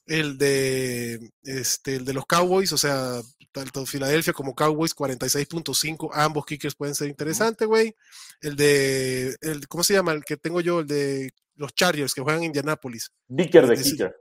[0.06, 3.20] El de, este, el de los Cowboys, o sea,
[3.52, 6.10] tanto Filadelfia como Cowboys, 46.5.
[6.12, 7.94] Ambos kickers pueden ser interesantes, güey.
[8.40, 10.12] El de, el, ¿cómo se llama?
[10.12, 13.10] El que tengo yo, el de los Chargers, que juegan en Indianapolis.
[13.28, 14.16] Dicker de kicker.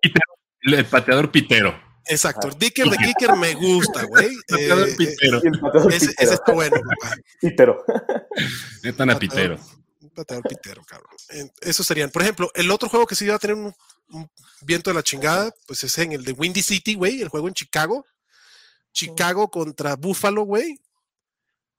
[0.61, 1.73] El, el pateador pitero.
[2.05, 2.47] Exacto.
[2.47, 2.57] El.
[2.57, 4.29] Dicker de kicker me gusta, güey.
[4.47, 5.41] Pateador Eh, pitero.
[5.43, 6.23] El pateador ese, pitero.
[6.25, 7.15] ese está bueno, papá.
[7.41, 7.85] Pitero.
[8.83, 9.57] Netan a pitero.
[9.99, 11.11] Un pateador pitero, cabrón.
[11.61, 12.09] Esos serían.
[12.11, 13.73] Por ejemplo, el otro juego que sí va a tener un,
[14.09, 14.29] un
[14.61, 17.53] viento de la chingada, pues es en el de Windy City, güey, el juego en
[17.53, 18.05] Chicago.
[18.91, 20.79] Chicago contra Buffalo, güey.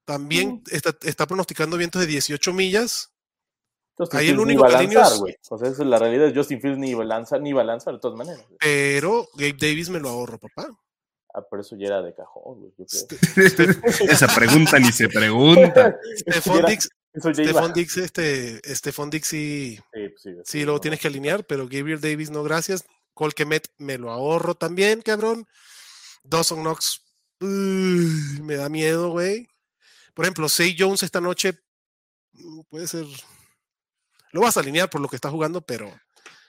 [0.05, 3.11] También está, está pronosticando vientos de 18 millas.
[3.97, 5.37] Justin Ahí el único que alineas- güey.
[5.49, 6.33] O sea, esa es la realidad.
[6.35, 8.45] Justin Fields ni va a lanzar, ni va a lanzar de todas maneras.
[8.59, 10.69] Pero Gabe Davis me lo ahorro, papá.
[11.33, 12.73] Ah, por eso ya era de cajón, güey.
[14.09, 15.97] Esa pregunta ni se pregunta.
[16.17, 16.89] Stephon Dix.
[17.17, 21.69] Stephon Dix, este, Stephon Dix sí, Sí, pues sí, sí lo tienes que alinear, pero
[21.69, 22.85] Gabriel Davis no, gracias.
[23.15, 25.47] Colquemet me lo ahorro también, cabrón.
[26.25, 27.03] Dawson Knox
[27.41, 29.49] uy, me da miedo, güey.
[30.15, 31.61] Por ejemplo, Say Jones esta noche
[32.33, 33.07] mm, puede ser.
[34.33, 35.93] Lo vas a alinear por lo que está jugando, pero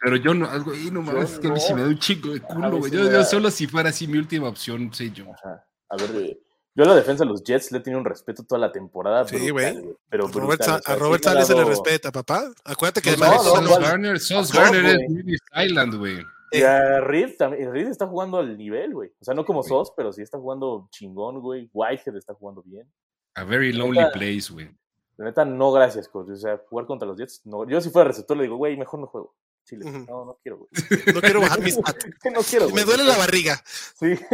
[0.02, 2.30] Pero yo no, güey, no mames, es que a mí sí me da un chico
[2.30, 2.92] de culo, güey.
[2.92, 5.26] Yo, solo si fuera así mi última opción, yo.
[5.32, 5.68] Ajá.
[5.90, 6.40] A ver,
[6.76, 9.26] yo a la defensa de los Jets le he tenido un respeto toda la temporada.
[9.26, 9.82] Sí, güey.
[10.10, 12.52] Pero Robert brutal, a sí Robert Sales se le respeta, papá.
[12.66, 13.80] Acuérdate que no, además no, no.
[13.80, 14.98] Garner, Sos Garner es.
[15.08, 16.26] Davis Island, güey.
[16.52, 17.72] Y a Reed también.
[17.72, 19.10] Reed está jugando al nivel, güey.
[19.20, 19.70] O sea, no como Güey.
[19.70, 21.70] Sos, pero sí está jugando chingón, güey.
[21.74, 22.92] Whitehead está jugando bien.
[23.36, 24.12] A very lonely Neta.
[24.12, 24.70] place, güey.
[25.18, 26.30] La neta, no, gracias, coach.
[26.30, 27.66] O sea, jugar contra los Jets, no.
[27.68, 29.34] Yo si fuera receptor le digo, güey, mejor no juego.
[29.66, 29.84] Chile.
[29.86, 30.70] No, no quiero, güey.
[31.14, 32.06] no quiero bajar mis patas.
[32.34, 33.62] no quiero, Me duele la barriga.
[34.00, 34.16] Sí.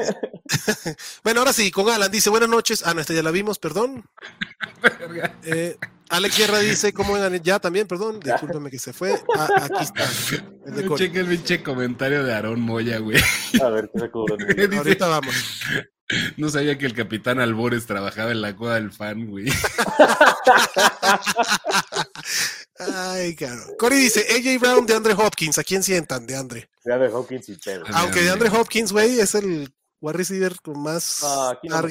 [1.23, 2.83] Bueno, ahora sí, con Alan dice buenas noches.
[2.85, 4.03] Ah, no, esta ya la vimos, perdón.
[5.43, 5.77] Eh,
[6.09, 7.39] Alex Guerra dice, ¿cómo gané?
[7.41, 8.19] Ya también, perdón.
[8.19, 9.17] Discúlpeme que se fue.
[9.37, 10.05] Ah, aquí está.
[10.97, 13.17] Checa el pinche comentario de Aarón Moya, güey.
[13.63, 14.67] A ver, ¿qué?
[14.67, 15.33] Dice, Ahorita vamos.
[16.37, 19.45] no sabía que el capitán Albores trabajaba en la coda del fan, güey.
[23.11, 23.35] Ay.
[23.77, 25.57] Cory dice, AJ Brown de Andre Hopkins.
[25.57, 26.69] ¿A quién sientan de Andre?
[26.83, 27.85] De Hawkins y Pedro.
[27.93, 28.29] Aunque de.
[28.29, 31.81] Andre Hopkins, güey, es el wide receiver con más No, aquí no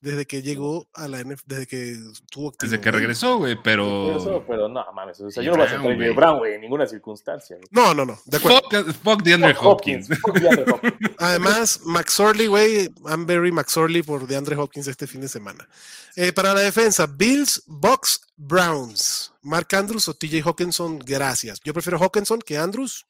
[0.00, 0.12] Hopkins.
[0.12, 4.16] desde que llegó a la NFL, desde que activo, Desde que regresó, güey, Pero, pero.
[4.16, 5.20] eso, pero no, mames.
[5.20, 6.12] O sea, yo no voy a sentar a.
[6.12, 7.56] Brown, güey, en ninguna circunstancia.
[7.70, 8.60] No, no, no, de acuerdo.
[8.70, 10.08] Fuck, fuck DeAndre Hopkins.
[10.08, 11.10] Fuck DeAndre Hopkins.
[11.18, 15.68] Además, McSorley, güey, I'm very McSorley por DeAndre Hopkins este fin de semana.
[16.16, 19.32] Eh, para la defensa, Bills, Bucks, Browns.
[19.42, 21.60] Mark Andrews o TJ Hawkinson, gracias.
[21.64, 23.06] Yo prefiero Hawkinson que Andrews.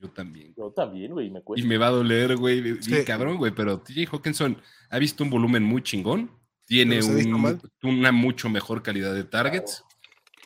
[0.00, 0.54] Yo también.
[0.56, 1.66] Yo también, güey, me Y cuesta.
[1.68, 2.82] me va a doler, güey.
[2.82, 3.04] Sí.
[3.04, 3.52] cabrón, güey.
[3.54, 4.56] Pero TJ Hawkinson
[4.88, 6.30] ha visto un volumen muy chingón.
[6.66, 9.84] Tiene un- una mucho mejor calidad de targets.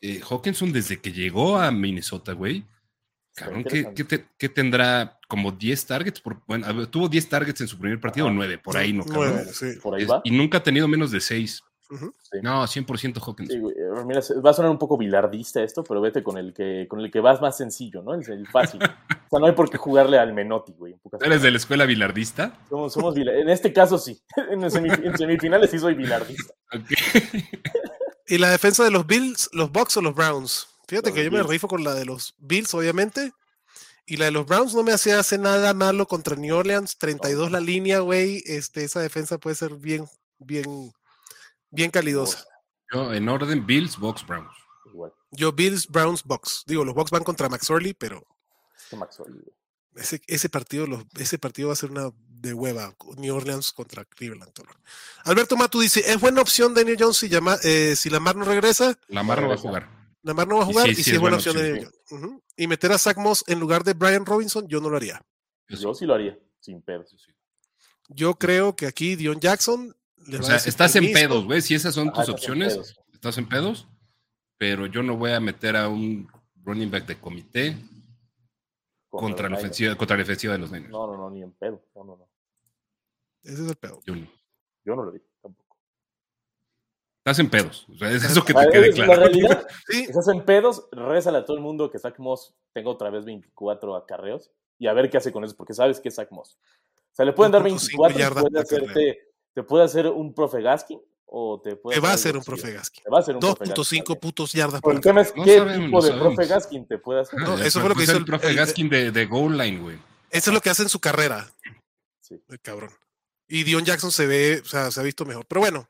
[0.02, 2.64] Eh, Hawkinson, desde que llegó a Minnesota, güey.
[3.36, 5.18] Cabrón, ¿qué, qué te- qué tendrá?
[5.28, 6.20] Como 10 targets.
[6.20, 8.36] Por, bueno, tuvo 10 targets en su primer partido, o Ajá.
[8.36, 9.04] 9, por ahí, ¿no?
[9.04, 9.40] cabrón?
[9.52, 9.72] Sí.
[9.82, 10.20] Por ahí va.
[10.24, 11.62] y nunca ha tenido menos de 6.
[11.90, 12.38] Sí.
[12.42, 13.56] No, 100% Hawkinson.
[13.56, 16.52] Sí, güey, eh, mira, va a sonar un poco bilardista esto, pero vete con el
[16.54, 18.14] que con el que vas más sencillo, ¿no?
[18.14, 18.80] El, el fácil.
[18.82, 18.86] o
[19.30, 20.96] sea, no hay por qué jugarle al Menotti, güey.
[21.20, 22.58] ¿Eres de la escuela bilardista?
[22.68, 24.20] Somos, somos bila- En este caso sí.
[24.50, 26.54] En, semif- en semifinales sí soy bilardista.
[28.26, 30.68] Y la defensa de los Bills, los Bucks o los Browns.
[30.88, 33.32] Fíjate Los que yo me rifo con la de los Bills, obviamente.
[34.06, 36.96] Y la de los Browns no me hacía hacer nada malo contra New Orleans.
[36.98, 38.42] 32 la línea, güey.
[38.46, 40.06] Este, esa defensa puede ser bien,
[40.38, 40.90] bien,
[41.74, 42.44] bien calidosa.
[42.92, 44.54] Yo, en orden, Bills, Box, Browns.
[44.86, 45.12] Igual.
[45.30, 46.64] Yo, Bills, Browns, Bucks.
[46.66, 48.24] Digo, los Bucks van contra Max Orley, pero
[48.96, 49.20] Max
[49.96, 52.94] ese, ese partido, los, ese partido va a ser una de hueva.
[53.16, 54.52] New Orleans contra Cleveland.
[55.24, 58.98] Alberto Matu dice: ¿Es buena opción Daniel Jones si, llama, eh, si Lamar no regresa?
[59.08, 59.88] Lamar no va a jugar.
[60.22, 61.72] Lamar no va a Y jugar y sí si es es buena buena opción opción,
[61.72, 62.42] Daniel Jones.
[62.56, 65.22] Y meter a Zach Moss en lugar de Brian Robinson, yo no lo haría.
[65.68, 67.14] Yo sí lo haría, sin pedos.
[68.08, 69.96] Yo creo que aquí Dion Jackson.
[70.38, 71.60] O sea, estás en pedos, güey.
[71.60, 73.88] Si esas son Ajá, tus estás en opciones, estás en pedos.
[74.56, 76.28] Pero yo no voy a meter a un
[76.62, 77.76] running back de comité
[79.10, 80.90] contra, la ofensiva, contra la defensiva de los Niners.
[80.90, 81.84] No, no, no, ni en pedo.
[81.94, 82.28] No, no, no.
[83.42, 84.00] Ese es el pedo.
[84.06, 84.26] Yo no.
[84.84, 85.76] Yo no lo haría tampoco.
[87.18, 87.86] Estás en pedos.
[87.92, 89.20] O sea, es eso que Ah, te quede La claro.
[89.22, 93.10] realidad, Sí, estás en pedos, rézale a todo el mundo que Zach Moss tenga otra
[93.10, 96.30] vez 24 acarreos y a ver qué hace con eso, porque sabes que es Zach
[96.30, 96.58] Moss.
[96.58, 97.66] O sea, le pueden dar 2.5
[98.08, 102.10] 24 y puede hacerte, te puede hacer un profe Gaskin o te puede te va
[102.10, 103.02] a hacer un profe Gaskin.
[103.04, 104.20] Te va a hacer un profe Gaskin 2.5 también.
[104.20, 106.34] putos yardas Pero por el tema es No qué sabemos, tipo de sabemos.
[106.34, 107.38] profe Gaskin te puede hacer.
[107.40, 109.56] No, eso fue lo que pues hizo el el- profe el- Gaskin de, de goal
[109.56, 109.98] line, güey.
[110.30, 111.52] Eso es lo que hace en su carrera,
[112.20, 112.40] Sí.
[112.48, 112.90] el cabrón.
[113.48, 115.44] Y Dion Jackson se ve, o sea, se ha visto mejor.
[115.46, 115.88] Pero bueno,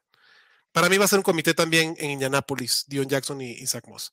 [0.73, 3.87] para mí va a ser un comité también en Indianapolis, Dion Jackson y, y Zach
[3.87, 4.13] Moss.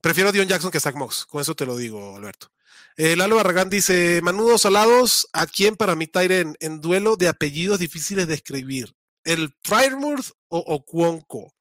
[0.00, 2.48] Prefiero a Dion Jackson que a Zach Moss, con eso te lo digo, Alberto.
[2.96, 7.78] Eh, Lalo Barragán dice: Manudos salados, ¿a quién para mí, Tyren, en duelo de apellidos
[7.78, 8.94] difíciles de escribir?
[9.24, 11.52] ¿El Fryermuth o Ocuonco?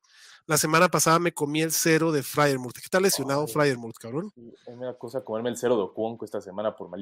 [0.47, 2.73] La semana pasada me comí el cero de Fryermuth.
[2.73, 3.47] ¿Qué está lesionado.
[3.47, 4.33] Fryermuth, cabrón?
[4.35, 6.89] Es una cosa comerme el cero de Ocuonco esta semana por.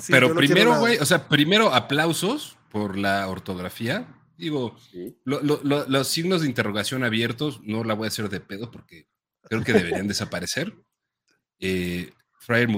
[0.00, 4.06] Sí, Pero no primero, güey, o sea, primero aplausos por la ortografía.
[4.38, 5.18] Digo, Sí.
[5.24, 8.70] lo- lo- lo- los signos de interrogación abiertos no la voy a hacer de pedo
[8.70, 9.08] porque
[9.42, 10.74] creo que deberían desaparecer.
[11.60, 12.12] Eh,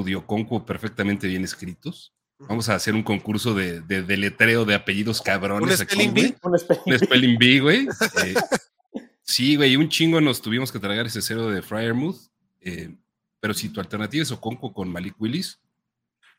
[0.07, 2.13] y Oconquo perfectamente bien escritos.
[2.39, 6.37] Vamos a hacer un concurso de, de deletreo de apellidos cabrones ¿Un aquí, spelling bee?
[6.43, 7.89] Un spelling bee, güey.
[8.25, 8.35] Eh,
[9.23, 12.19] sí, güey, un chingo nos tuvimos que tragar ese cero de Fryermuth.
[12.61, 12.95] Eh,
[13.41, 15.59] pero si tu alternativa es Oconquo con Malik Willis,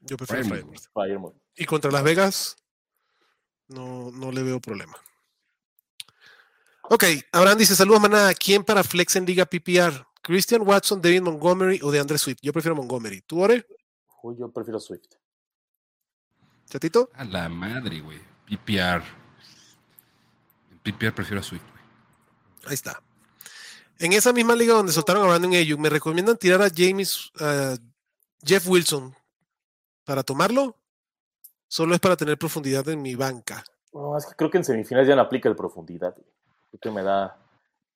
[0.01, 0.67] Yo prefiero.
[0.93, 1.35] Fryermuth.
[1.55, 2.57] Y contra Las Vegas,
[3.67, 4.95] no, no le veo problema.
[6.83, 8.33] Ok, Abraham dice: Saludos, manada.
[8.33, 10.05] ¿Quién para Flex en Liga PPR?
[10.23, 12.39] ¿Christian Watson, David Montgomery o de André Swift?
[12.41, 13.21] Yo prefiero Montgomery.
[13.21, 13.67] ¿Tú, Ore?
[14.23, 15.05] Uy, yo prefiero Swift.
[16.69, 17.09] ¿Chatito?
[17.13, 18.19] A la madre, güey.
[18.47, 19.03] PPR.
[20.71, 21.83] En PPR prefiero a Swift, güey.
[22.67, 23.03] Ahí está.
[23.99, 27.31] En esa misma liga donde soltaron a Brandon Ayuk, ¿me recomiendan tirar a James,
[28.41, 29.13] Jeff Wilson
[30.03, 30.75] para tomarlo?
[31.67, 33.63] Solo es para tener profundidad en mi banca.
[33.93, 36.13] No, es que creo que en semifinales ya no aplica el profundidad.
[36.15, 36.27] güey.
[36.71, 37.37] Creo que me da,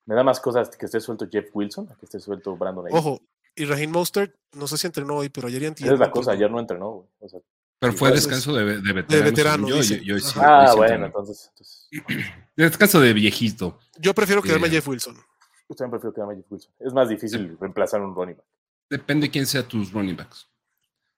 [0.07, 2.97] me da más cosas que esté suelto Jeff Wilson a que esté suelto Brandon Ayuk.
[2.97, 3.21] Ojo,
[3.55, 6.09] y Raheem Mostert, no sé si entrenó hoy, pero ayer y antier Esa es la
[6.11, 6.37] cosa, entrenó.
[6.45, 7.07] ayer no entrenó, güey.
[7.19, 7.39] O sea,
[7.79, 9.25] Pero fue Entonces, descanso de, de veterano.
[9.25, 9.99] veterano, según yo, dice.
[10.03, 11.05] y- y hoy sí- ah, bueno, entrenó.
[11.07, 11.89] entonces, entonces
[12.55, 13.77] Descanso de viejito.
[13.99, 15.15] Yo prefiero quedarme a Eh, Jeff Wilson.
[15.15, 16.71] yo también prefiero quedarme a Jeff Wilson.
[16.79, 18.45] Es más difícil reemplazar un running back.
[18.89, 20.47] Depende quién sea tus running backs.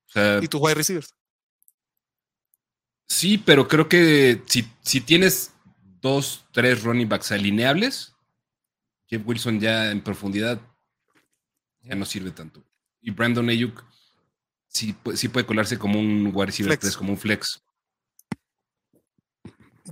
[0.08, 1.14] O sea, Y tus wide receivers.
[3.08, 5.54] sí, pero creo que si, si tienes
[6.02, 8.16] dos, tres running backs alineables,
[9.10, 10.60] Jeff Wilson ya en profundidad
[11.82, 12.64] ya no sirve tanto.
[13.02, 13.84] Y Brandon Ayuk
[14.68, 16.82] sí, pu- sí puede colarse como un wide receiver Flex.
[16.82, 17.64] 3, como un flex.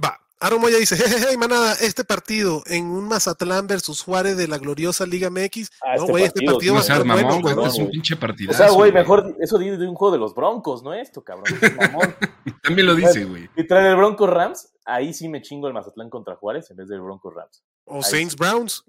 [0.04, 0.20] Va.
[0.40, 5.08] Aaron Moya dice, jejeje, manada, este partido en un Mazatlán versus Juárez de la gloriosa
[5.08, 5.72] Liga MX.
[5.82, 7.56] Ah, no, este güey, este partido, partido va a bueno, güey.
[7.56, 7.68] güey.
[7.68, 8.58] Es un pinche O partidazo.
[8.64, 10.94] sea, güey, mejor eso de un juego de los Broncos, ¿no?
[10.94, 11.46] Esto, cabrón.
[11.78, 12.16] Mamón.
[12.62, 13.50] También lo dice, güey.
[13.56, 16.88] Y traen el Broncos Rams, ahí sí me chingo el Mazatlán contra Juárez en vez
[16.88, 17.64] del Broncos Rams.
[17.88, 18.84] O Saints Browns.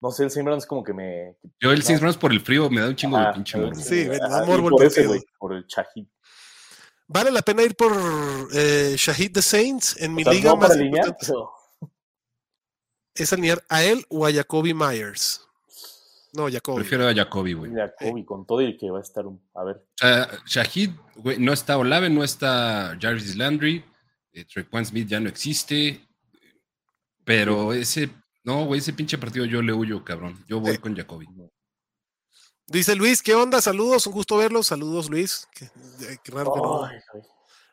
[0.00, 1.36] No sé, el Saint es como que me.
[1.60, 3.80] Yo el Saints Rams por el frío me da un chingo de pinche el- morbo.
[3.80, 6.06] Sí, güey, da morbo el por ese, güey, por el Chajid.
[7.06, 7.92] Vale la pena ir por
[8.52, 11.26] eh, Shahid the Saints en mi sea, liga no más para alinear, importante.
[11.26, 11.52] pero
[13.14, 15.40] Es alinear a él o a Jacoby Myers.
[16.32, 16.80] No, Jacoby.
[16.80, 17.72] Prefiero a Jacoby, güey.
[17.98, 19.40] Kobe, con todo y que va a estar un.
[19.54, 19.86] A ver,
[20.46, 23.84] Shahid, güey, no está Olave, no está Jarvis Landry,
[24.32, 26.06] eh, Trequan Smith ya no existe,
[27.24, 28.10] pero ese,
[28.44, 30.44] no, güey, ese pinche partido yo le huyo, cabrón.
[30.48, 30.78] Yo voy Eh.
[30.78, 31.26] con Jacoby.
[32.66, 33.60] Dice Luis, ¿qué onda?
[33.60, 34.68] Saludos, un gusto verlos.
[34.68, 35.46] Saludos, Luis.
[35.54, 36.88] Qué, eh, qué raro que no.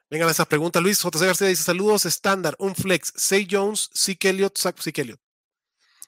[0.09, 0.83] Vengan esas preguntas.
[0.83, 5.19] Luis JC García dice: Saludos, estándar, un flex, Say Jones, Zeke Elliott, Zach Zeke Elliott.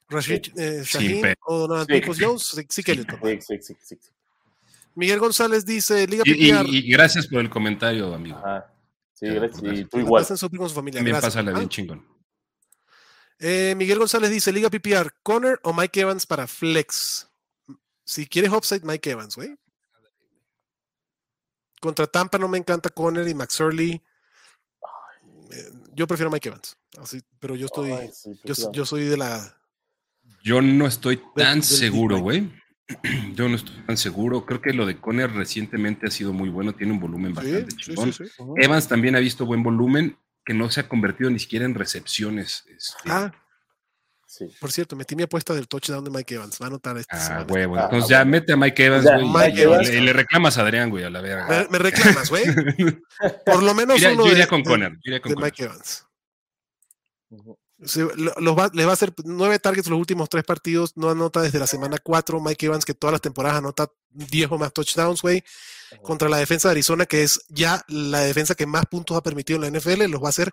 [0.10, 2.02] Rashid eh, Sí, Shaheen pe- o Donovan Sí.
[2.20, 3.10] Jones, Zeke Elliott.
[3.22, 4.10] Sí, sí, sí, sí, sí.
[4.96, 8.38] Miguel González dice: Liga Y, y- y gracias por el comentario, amigo.
[8.38, 8.70] Ajá.
[9.14, 9.80] Sí, Ya, gracias.
[9.80, 10.26] Y tú igual.
[10.26, 11.00] Su familia.
[11.00, 11.34] También Gracias.
[11.36, 12.06] pásala Ah, bien chingón.
[13.40, 17.30] Eh, Miguel González dice, Liga PPR, Conner o Mike Evans para flex.
[18.06, 19.56] Si quieres upside, Mike Evans, güey.
[21.80, 24.02] Contra Tampa no me encanta Conner y Max Early.
[25.52, 26.78] Eh, yo prefiero Mike Evans.
[26.98, 28.32] Así, pero yo estoy, Ay, sí,
[28.72, 29.58] yo, soy de la.
[30.44, 32.52] Yo no estoy tan del seguro, güey.
[33.34, 34.46] Yo no estoy tan seguro.
[34.46, 36.76] Creo que lo de Conner recientemente ha sido muy bueno.
[36.76, 38.12] Tiene un volumen bastante sí, chingón.
[38.12, 38.42] sí, sí.
[38.42, 38.56] Ujú.
[38.58, 42.64] Evans también ha visto buen volumen que no se ha convertido ni siquiera en recepciones.
[42.68, 43.10] este.
[43.10, 43.32] Ah,
[44.26, 44.48] Sí.
[44.60, 46.58] por cierto, metí mi apuesta del touchdown de Mike Evans.
[46.60, 47.46] Va a anotar esta Ah, semana.
[47.54, 47.76] huevo.
[47.76, 48.20] Ah, Entonces bueno.
[48.20, 49.30] ya mete a Mike Evans, güey.
[49.30, 49.90] Mike y- Evans.
[49.90, 51.68] le reclamas a Adrián, güey, a la Me, verga.
[51.70, 52.44] me reclamas, güey.
[53.46, 54.92] Por lo menos Iría- uno yo de, iría con de- Conner.
[54.94, 55.52] yo iría con de Conner.
[55.52, 56.06] Mike Evans.
[57.86, 61.42] Se- los va- le va a hacer nueve targets los últimos tres partidos, no anota
[61.42, 62.40] desde la semana cuatro.
[62.42, 65.44] Mike Evans, que todas las temporadas anota 10 o más touchdowns, güey.
[66.02, 69.58] Contra la defensa de Arizona, que es ya la defensa que más puntos ha permitido
[69.58, 70.52] en la NFL, los va a hacer.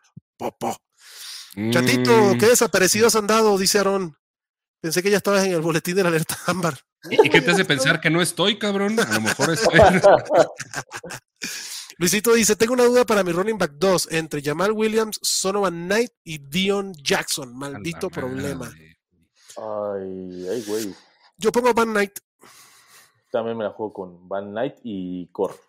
[1.70, 2.38] Chatito, Mm.
[2.38, 4.16] qué desaparecido has andado, dice Aarón.
[4.80, 6.78] Pensé que ya estabas en el boletín de la alerta ámbar.
[7.10, 8.98] ¿Y y qué te hace pensar que no estoy, cabrón?
[9.00, 9.78] A lo mejor estoy.
[12.00, 16.10] Luisito dice: Tengo una duda para mi running back 2 entre Jamal Williams, Sonovan Knight
[16.24, 17.54] y Dion Jackson.
[17.54, 18.72] Maldito problema.
[19.58, 20.94] Ay, ay, güey.
[21.36, 22.20] Yo pongo Van Knight.
[23.30, 25.60] También me la juego con Van Knight y Cor.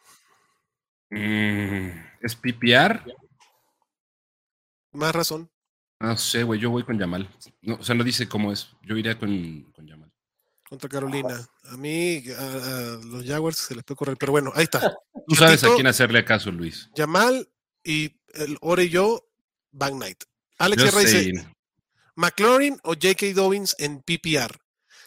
[1.10, 1.89] Mm,
[2.22, 3.13] ¿Es PPR?
[4.94, 5.52] Más razón.
[6.00, 7.30] No sé, güey, yo voy con Yamal.
[7.62, 8.70] No, o sea, no dice cómo es.
[8.84, 10.11] Yo iría con, con Yamal.
[10.72, 11.38] Contra Carolina.
[11.66, 14.16] A mí, a, a los Jaguars se les puede correr.
[14.18, 14.80] Pero bueno, ahí está.
[15.28, 16.90] Tú sabes a quién hacerle caso, Luis.
[16.96, 17.50] Jamal
[17.84, 19.28] y el Ore y yo,
[19.74, 20.24] Van Knight.
[20.60, 21.34] Alex Guerra dice:
[22.16, 23.34] McLaurin o J.K.
[23.36, 24.56] Dobbins en PPR.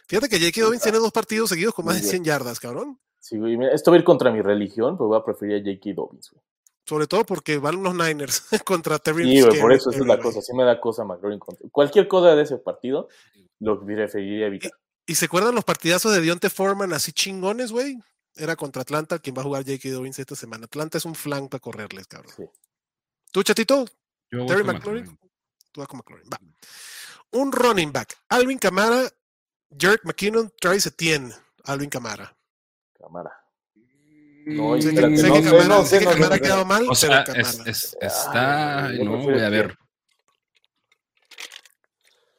[0.06, 0.60] Fíjate que J.K.
[0.60, 2.34] Dobbins tiene dos partidos seguidos con más de Muy 100 bien.
[2.34, 3.00] yardas, cabrón.
[3.18, 3.56] Sí, güey.
[3.56, 5.94] mira, Esto va a ir contra mi religión, pero voy a preferir a J.K.
[5.94, 6.42] Dobbins, güey.
[6.86, 10.18] Sobre todo porque van unos Niners contra Terry Sí, güey, por eso esa es la
[10.20, 10.42] cosa.
[10.42, 11.66] Sí me da cosa McLaurin contra.
[11.70, 13.08] Cualquier cosa de ese partido
[13.60, 14.70] lo preferiría evitar.
[15.06, 17.98] ¿Y se acuerdan los partidazos de Dionte Foreman así chingones, güey?
[18.36, 19.88] Era contra Atlanta, quien va a jugar J.K.
[19.90, 20.64] Dobbins esta semana.
[20.64, 22.32] Atlanta es un flank para correrles, cabrón.
[22.36, 22.44] Sí.
[23.30, 23.84] ¿Tú, chatito?
[24.30, 25.04] yo voy Terry con McLaurin.
[25.04, 25.30] McLaurin.
[25.72, 26.28] Tú vas con McLaurin.
[26.32, 26.38] Va.
[27.32, 28.16] Un running back.
[28.28, 29.08] Alvin Kamara,
[29.78, 31.32] Jerk McKinnon, Travis Etienne.
[31.64, 32.36] Alvin Kamara.
[32.98, 33.30] Cámara.
[33.74, 36.94] Mm, No, Sé que, espérate, sé no que no sé Kamara ha quedado mal, O
[36.94, 37.70] sea, pero es- Kamara.
[37.70, 38.88] es- está.
[38.92, 39.78] No, güey, a ver.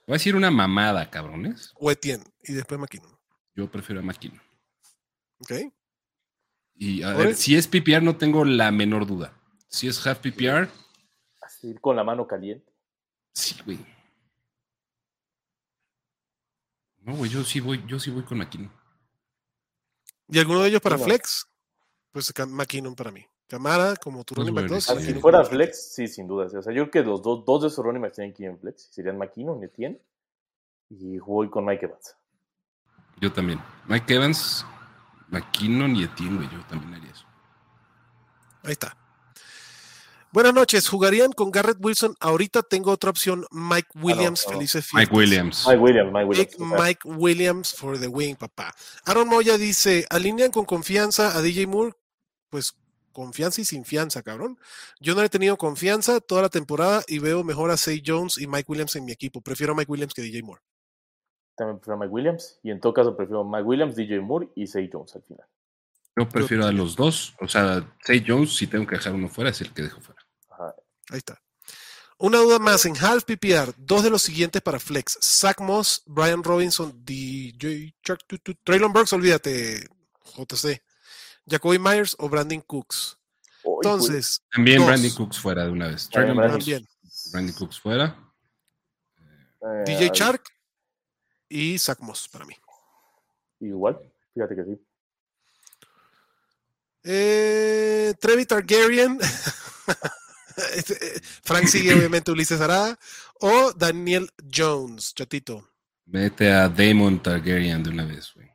[0.08, 1.74] Voy a decir una mamada, cabrones.
[1.76, 2.24] O Etienne.
[2.44, 3.18] Y después McKinnon.
[3.56, 4.41] Yo prefiero a McKinnon.
[5.39, 5.52] ¿Ok?
[6.76, 9.34] Y a ver, si es PPR, no tengo la menor duda.
[9.68, 10.70] Si es half PPR,
[11.41, 12.72] Así con la mano caliente.
[13.34, 13.80] sí, güey.
[17.00, 18.72] No, güey, yo sí voy, yo sí voy con McKinnon.
[20.28, 21.48] ¿Y alguno de ellos para flex?
[22.12, 23.26] Pues McKinnon para mí.
[23.47, 24.71] Camara como tu running back.
[24.71, 26.45] Ah, si fuera flex, sí, sin duda.
[26.45, 28.49] O sea, yo creo que los dos, dos de esos running backs tienen que ir
[28.49, 28.88] en flex.
[28.91, 30.01] Serían McKinnon y Etienne.
[30.89, 32.15] Y voy con Mike Evans.
[33.21, 33.62] Yo también.
[33.88, 34.65] Mike Evans,
[35.29, 36.49] McKinnon y Etienne, güey.
[36.49, 37.25] Yo también haría eso.
[38.63, 38.97] Ahí está.
[40.31, 40.89] Buenas noches.
[40.89, 42.15] ¿Jugarían con Garrett Wilson?
[42.19, 43.45] Ahorita tengo otra opción.
[43.51, 44.43] Mike Williams.
[44.47, 44.53] no.
[44.53, 45.12] Felices fiestas.
[45.12, 45.65] Mike Williams.
[45.65, 46.58] Mike Williams, Mike Williams.
[46.58, 48.75] Big Mike Williams for the win, papá.
[49.05, 51.93] Aaron Moya dice, alinean con confianza a DJ Moore.
[52.49, 52.75] Pues
[53.15, 54.60] confianza y sin fianza, cabrón.
[54.99, 58.45] Yo no he tenido confianza toda la temporada y veo mejor a Say Jones y
[58.45, 59.41] Mike Williams en mi equipo.
[59.41, 60.62] Prefiero a Mike Williams que DJ Moore.
[61.56, 62.60] También prefiero a Mike Williams.
[62.62, 65.47] Y en todo caso prefiero a Mike Williams, DJ Moore y Say Jones al final.
[66.17, 67.34] Yo prefiero a los dos.
[67.39, 70.21] O sea, Say Jones, si tengo que dejar uno fuera, es el que dejo fuera.
[70.49, 70.75] Ajá.
[71.10, 71.41] Ahí está.
[72.17, 76.43] Una duda más en half PPR, dos de los siguientes para flex: Zach Moss, Brian
[76.43, 78.19] Robinson, DJ Chuck,
[78.63, 79.89] Traylon Burks, olvídate,
[80.38, 80.82] JC,
[81.47, 83.17] Jacoby Myers o Brandon Cooks.
[83.63, 84.88] Entonces, También Dos.
[84.88, 86.10] Brandon Cooks fuera de una vez.
[86.10, 86.88] También Brandon Burks, también
[87.31, 88.34] Brandon Cooks fuera.
[89.62, 90.43] Eh, DJ ay, Chark
[91.49, 92.55] y Zach Moss para mí.
[93.60, 93.99] Igual,
[94.34, 94.86] fíjate que sí.
[97.03, 99.19] Eh, Trevi Targaryen,
[100.75, 102.97] Este, eh, Frank sigue obviamente Ulises Arada
[103.41, 105.69] o Daniel Jones, chatito.
[106.05, 108.49] Mete a Damon Targaryen de una vez, güey.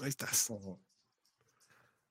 [0.00, 0.48] Ahí estás.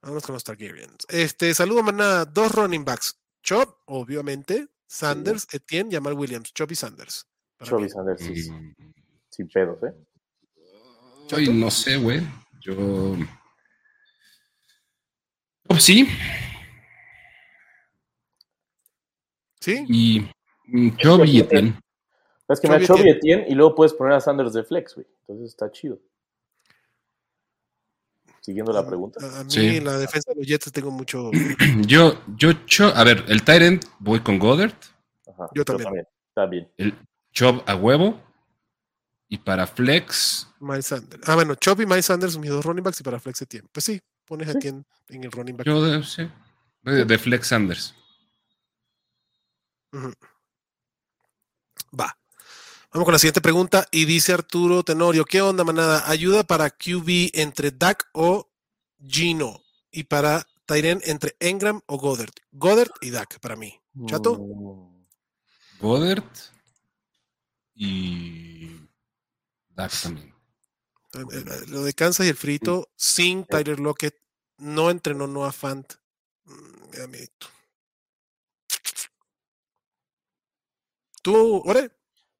[0.01, 1.05] Vámonos con los Targaryens.
[1.09, 3.19] Este, saludo manada, dos running backs.
[3.41, 4.67] Chop, obviamente.
[4.87, 6.53] Sanders, Etienne, Jamal Williams.
[6.53, 7.27] Chop y Sanders.
[7.63, 7.89] Chovy mí.
[7.89, 8.73] Sanders, sí, sí, Mm,
[9.29, 9.93] sin pedos, ¿eh?
[11.31, 12.21] Ay, no sé, güey.
[12.61, 13.15] Yo.
[15.63, 16.07] Pues sí.
[19.59, 19.85] ¿Sí?
[19.89, 20.29] Y
[20.67, 21.79] mm, Chovy y Etienne.
[22.47, 22.77] Es que me.
[22.77, 25.07] Etienne y luego puedes poner a Sanders de flex, güey.
[25.21, 25.99] Entonces está chido.
[28.47, 29.19] Siguiendo la pregunta.
[29.21, 29.75] A, a mí Sí.
[29.75, 31.31] en la defensa de los Jets tengo mucho.
[31.85, 34.71] Yo, yo, cho- a ver, el Tyrant voy con Goddard.
[35.27, 36.05] Ajá, Yo también.
[36.29, 36.71] Está bien.
[36.77, 36.97] El
[37.33, 38.23] Chubb a huevo.
[39.27, 41.27] Y para Flex, Miles Sanders.
[41.27, 43.67] Ah, bueno, Chop y Miles Sanders, mis dos running backs, y para Flex Etienne.
[43.73, 44.57] Pues sí, pones a Sí.
[44.59, 45.67] Etienne en el running back.
[45.67, 46.29] yo de, sí,
[46.83, 47.93] de, de Flex Sanders.
[49.91, 50.13] Ujú.
[51.99, 52.17] Va.
[52.93, 53.87] Vamos con la siguiente pregunta.
[53.91, 56.09] Y dice Arturo Tenorio: ¿Qué onda, manada?
[56.09, 58.49] ¿Ayuda para QB entre Dak o
[59.05, 59.61] Gino?
[59.91, 62.33] Y para Tyren entre Engram o Goddard.
[62.51, 63.79] Goddard y Dak para mí.
[64.05, 64.37] ¿Chato?
[64.37, 65.05] Mm,
[65.79, 66.23] Goddard
[67.75, 68.87] y
[69.69, 70.33] Dak también.
[71.13, 74.15] Eh, eh, Lo de Kansas y el frito sin Tyler Lockett.
[74.57, 75.93] No entrenó Noah Fant.
[76.45, 77.47] Mm, miedito.
[81.21, 81.96] ¿Tú, Ore?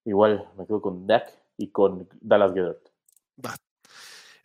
[0.08, 1.26] Igual, me quedo con Dak
[1.58, 2.80] y con Dallas Goedert.
[3.46, 3.56] Va.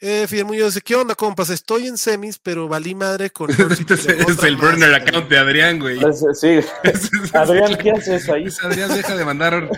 [0.05, 1.48] Eh, Fidel Muñoz dice, ¿qué onda, compas?
[1.51, 3.48] Estoy en semis, pero valí madre con...
[3.51, 4.61] Es, el más".
[4.61, 6.01] burner account de Adrián, güey.
[6.01, 6.59] Pues, Sí,
[7.35, 8.46] Adrián, ¿qué haces ahí?
[8.64, 9.70] Adrián, deja de mandar.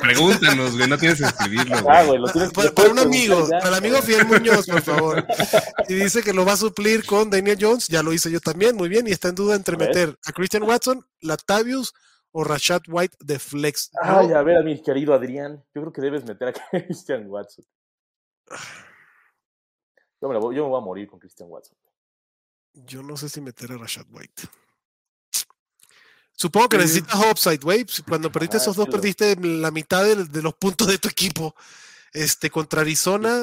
[0.00, 0.88] Pregúntanos, güey.
[0.88, 2.18] No tienes que escribirlo, Ah, güey.
[2.18, 3.58] lo tienes Para, un amigo, ya.
[3.58, 5.26] para el amigo Fidel Muñoz, por favor.
[5.86, 8.74] Y dice que lo va a suplir con Daniel Jones, ya lo hice yo también,
[8.74, 11.92] muy bien, y está en duda entre meter a Christian Watson, Latavius
[12.38, 13.90] o Rashad White de Flex.
[14.00, 16.52] Ay, a ver, a mi querido Adrián, yo creo que debes meter a
[16.86, 17.64] Christian Watson.
[20.20, 21.76] Yo me, voy, yo me voy a morir con Christian Watson.
[22.74, 24.42] Yo no sé si meter a Rashad White.
[26.32, 26.82] Supongo que Sí.
[26.82, 27.84] necesitas upside, güey.
[27.88, 30.98] Si Cuando perdiste Ah, esos dos, sí, perdiste la mitad de, de los puntos de
[30.98, 31.54] tu equipo.
[32.12, 33.42] Este, contra Arizona.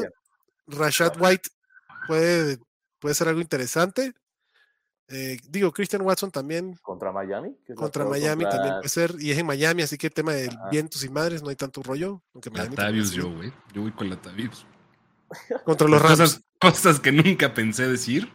[0.67, 1.49] Rashad White
[2.07, 2.59] puede,
[2.99, 4.13] puede ser algo interesante.
[5.07, 7.55] Eh, digo, Christian Watson también Contra Miami.
[7.67, 9.15] la contra Miami contra- también puede ser.
[9.19, 10.69] Y es en Miami, así que el tema de Ajá.
[10.71, 12.23] vientos y madres no hay tanto rollo.
[12.33, 13.53] Aunque Miami Latavius yo, güey.
[13.73, 14.65] Yo voy con Latavius.
[15.63, 16.19] Contra los Rams.
[16.19, 18.31] Cosas, cosas que nunca pensé decir.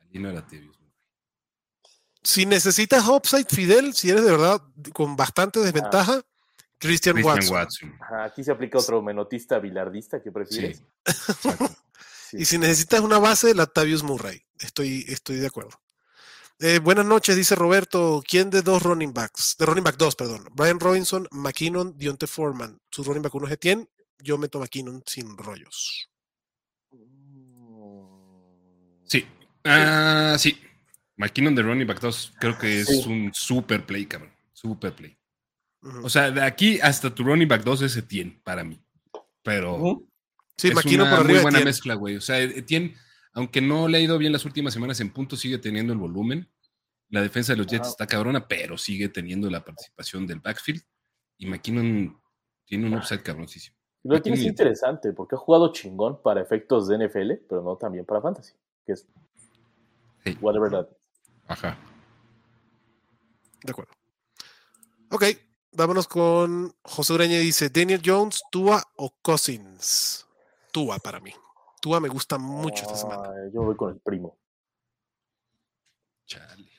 [0.00, 0.76] Allí no era Latavius.
[0.76, 0.90] güey.
[2.22, 4.60] Si necesitas upside, Fidel, si eres de verdad
[4.92, 6.20] con bastante desventaja,
[6.78, 7.54] Christian, Christian Watson.
[7.54, 7.94] Watson.
[8.02, 10.78] Ajá, aquí se aplica otro menotista bilardista que prefieres.
[10.78, 10.84] Sí.
[11.06, 11.66] Exacto.
[11.68, 11.72] Sí.
[12.38, 14.42] Y si necesitas una base, Latavius Murray.
[14.60, 15.80] Estoy, estoy de acuerdo.
[16.58, 18.22] Eh, buenas noches, dice Roberto.
[18.26, 19.56] ¿Quién de dos running backs?
[19.58, 20.48] De running back dos, perdón.
[20.54, 22.80] Brian Robinson, McKinnon, Dionte Foreman.
[22.90, 23.88] Su running back uno es Etienne.
[24.18, 26.08] Yo meto McKinnon sin rollos.
[26.90, 29.26] Mm, Sí.
[29.64, 30.58] Ah, sí.
[31.16, 33.04] McKinnon de running back 2 creo que es Sí.
[33.08, 34.32] un super play, cabrón.
[34.52, 35.16] Super play.
[36.02, 38.80] O sea, de aquí hasta tu running back 2 es Etienne para mí.
[39.42, 40.02] Pero
[40.56, 41.64] sí, es McKinnon una muy buena Etienne.
[41.64, 42.16] mezcla, güey.
[42.16, 42.96] O sea, Etienne,
[43.36, 46.50] aunque no le ha ido bien las últimas semanas en puntos, sigue teniendo el volumen.
[47.10, 47.90] La defensa de los Jets Ajá.
[47.90, 50.82] está cabrona, pero sigue teniendo la participación del backfield.
[51.38, 52.18] Y McKinnon
[52.64, 53.76] tiene un upside cabroncísimo.
[54.04, 57.76] Lo que tiene es interesante porque ha jugado chingón para efectos de NFL, pero no
[57.76, 58.54] también para fantasy,
[58.86, 59.06] que es
[60.24, 60.36] Sí.
[60.40, 60.86] whatever that.
[61.46, 61.78] Ajá.
[63.62, 63.92] De acuerdo.
[65.10, 65.24] Ok,
[65.72, 67.38] vámonos con José Ureña.
[67.38, 70.26] Dice: Daniel Jones, Tua o Cousins.
[70.72, 71.32] Tua para mí.
[71.80, 73.28] Tua me gusta mucho esta semana.
[73.52, 74.38] Yo voy con el primo.
[76.26, 76.70] Chale, güey.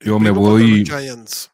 [0.00, 1.50] Yo me voy- Giants.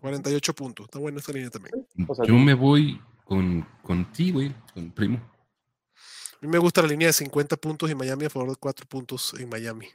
[0.00, 0.84] 48 puntos.
[0.86, 1.86] Está buena esta línea también.
[2.06, 5.16] O sea, Yo me voy con, con ti, güey, con primo.
[5.16, 8.86] A mí me gusta la línea de 50 puntos y Miami a favor de 4
[8.86, 9.88] puntos en Miami.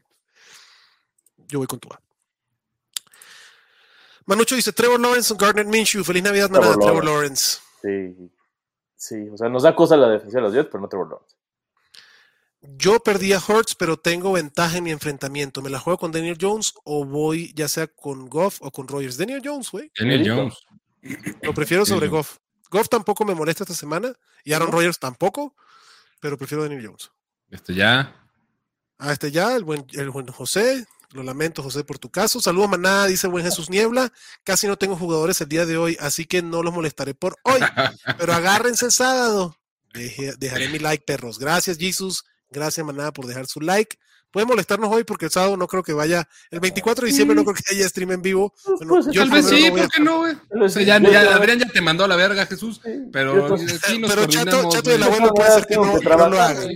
[1.47, 2.01] Yo voy con Tua.
[4.25, 6.03] Manucho dice Trevor Lawrence o Gardner Minshew.
[6.03, 6.85] Feliz Navidad, Trevor manada.
[6.85, 7.59] Trevor Lawrence.
[7.81, 8.31] Sí,
[8.99, 11.35] sí, o sea, nos da cosa la defensa de los Jets, pero no Trevor Lawrence.
[12.61, 15.61] Yo perdí a Hurts, pero tengo ventaja en mi enfrentamiento.
[15.61, 19.17] ¿Me la juego con Daniel Jones o voy ya sea con Goff o con Rogers?
[19.17, 19.89] Daniel Jones, güey.
[19.97, 20.29] Daniel.
[20.29, 20.57] Jones.
[21.41, 22.37] Lo prefiero sobre Daniel Goff.
[22.69, 24.77] Goff tampoco me molesta esta semana y Aaron Ujú.
[24.77, 25.55] Rodgers tampoco,
[26.19, 27.09] pero prefiero Daniel Jones.
[27.49, 28.13] Este ya.
[28.97, 30.85] Ah, este ya, el buen, el buen José.
[31.11, 32.39] Lo lamento, José, por tu caso.
[32.39, 34.11] Saludos, manada, dice buen Jesús Niebla.
[34.43, 37.59] Casi no tengo jugadores el día de hoy, así que no los molestaré por hoy.
[38.17, 39.55] Pero agárrense el sábado.
[39.93, 41.39] Deje- dejaré mi like, perros.
[41.39, 42.23] Gracias, Jesus.
[42.51, 43.97] Gracias, manada, por dejar su like.
[44.31, 46.27] Pueden molestarnos hoy porque el sábado no creo que vaya.
[46.51, 48.53] El 24 de diciembre no creo que haya stream en vivo.
[48.65, 50.35] Bueno, Pues, yo Tal vez sí, no ¿por qué no, güey?
[50.61, 52.79] O sea, ya, Adrián ya te mandó a la verga, Jesús.
[53.11, 55.01] Pero sí nos Pero Chato- Chato güey.
[55.03, 56.61] abuelo puede ser que no- que no lo trabajar, haga.
[56.61, 56.69] Yo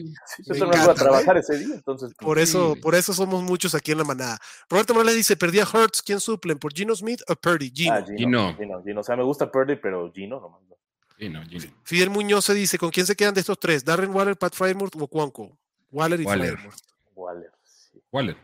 [0.45, 2.09] también voy a encanta, trabajar ese día, entonces.
[2.17, 2.81] pues, Por eso, Sí.
[2.81, 4.39] por eso somos muchos aquí en la manada.
[4.69, 6.01] Roberto Morales dice: Perdí a Hurts.
[6.01, 6.57] ¿Quién suplen?
[6.57, 7.71] ¿Por Gino Smith o Purdy?
[7.73, 7.93] Gino.
[7.93, 8.55] Ah, Gino, Gino.
[8.57, 9.01] Gino, Gino.
[9.01, 10.61] O sea, me gusta Purdy, pero Gino nomás.
[10.67, 10.75] no.
[11.19, 11.65] Sí, no, Gino.
[11.83, 13.85] Fidel Muñoz se dice: ¿Con quién se quedan de estos tres?
[13.85, 15.55] ¿Darren Waller, Pat Frymouth o Cuonco?
[15.91, 16.55] Waller y Waller.
[16.57, 16.75] Frymouth.
[17.15, 17.51] Waller.
[17.63, 18.01] sí.
[18.11, 18.37] Waller.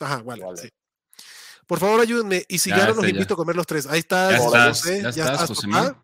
[0.00, 0.64] Ajá, Waller, Waller.
[0.64, 0.70] sí.
[1.66, 2.44] Por favor, ayúdenme.
[2.48, 3.10] Y si Ya ya, no los ya.
[3.10, 3.86] invito a comer los tres.
[3.86, 5.94] Ahí está, Ya José, estás, ya ya estás, estás, José.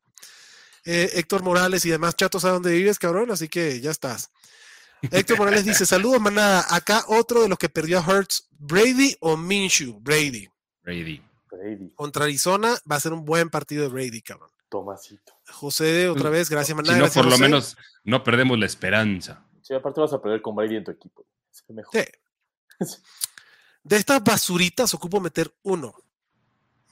[0.84, 3.30] Eh, Héctor Morales y demás chatos a dónde vives, cabrón.
[3.30, 4.30] Así que ya estás.
[5.02, 6.64] Héctor Morales dice: Saludos, manada.
[6.70, 9.98] Acá otro de los que perdió a Hurts, Brady o Minshew.
[10.00, 10.48] Brady.
[10.82, 11.22] Brady.
[11.50, 14.50] Brady, Contra Arizona va a ser un buen partido de Brady, cabrón.
[14.68, 15.32] Tomasito.
[15.50, 16.88] José, otra vez, gracias, Maná.
[16.88, 19.44] Si no, gracias, por lo menos no perdemos la esperanza.
[19.62, 21.26] Sí, aparte vas a perder con Brady en tu equipo.
[21.58, 21.92] Es el mejor.
[22.80, 22.96] Sí.
[23.82, 25.94] De estas basuritas ocupo meter uno.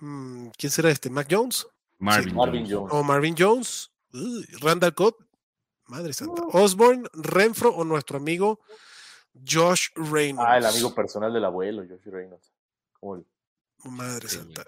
[0.01, 1.11] Mm, ¿Quién será este?
[1.11, 1.67] ¿Mac Jones?
[1.99, 2.93] Marvin, Marvin Jones.
[2.93, 3.91] ¿O Marvin Jones?
[4.13, 5.17] Uy, ¿Randall Cobb?
[5.87, 6.43] Madre santa.
[6.53, 8.61] Osborne, Renfro o nuestro amigo
[9.47, 10.49] Josh Reynolds.
[10.51, 12.53] Ah, el amigo personal del abuelo, Josh Reynolds.
[13.85, 14.67] Madre Sí, santa.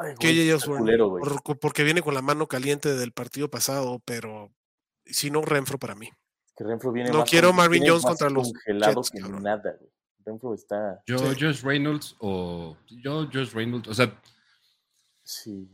[0.00, 1.18] Ay, güey, Osborne, culero,
[1.60, 4.52] porque viene con la mano caliente del partido pasado, pero
[5.06, 6.10] si no, Renfro para mí.
[6.56, 9.20] Que Renfro viene No más quiero con- Marvin Jones más contra los congelado Jets, que
[9.20, 9.42] cabrón.
[9.42, 9.90] nada, güey.
[10.24, 11.00] Renfro está.
[11.06, 11.24] Yo, Sí.
[11.40, 12.76] Josh Reynolds o.
[12.88, 13.88] Yo, Josh Reynolds.
[13.88, 14.12] O sea,
[15.22, 15.68] Sí.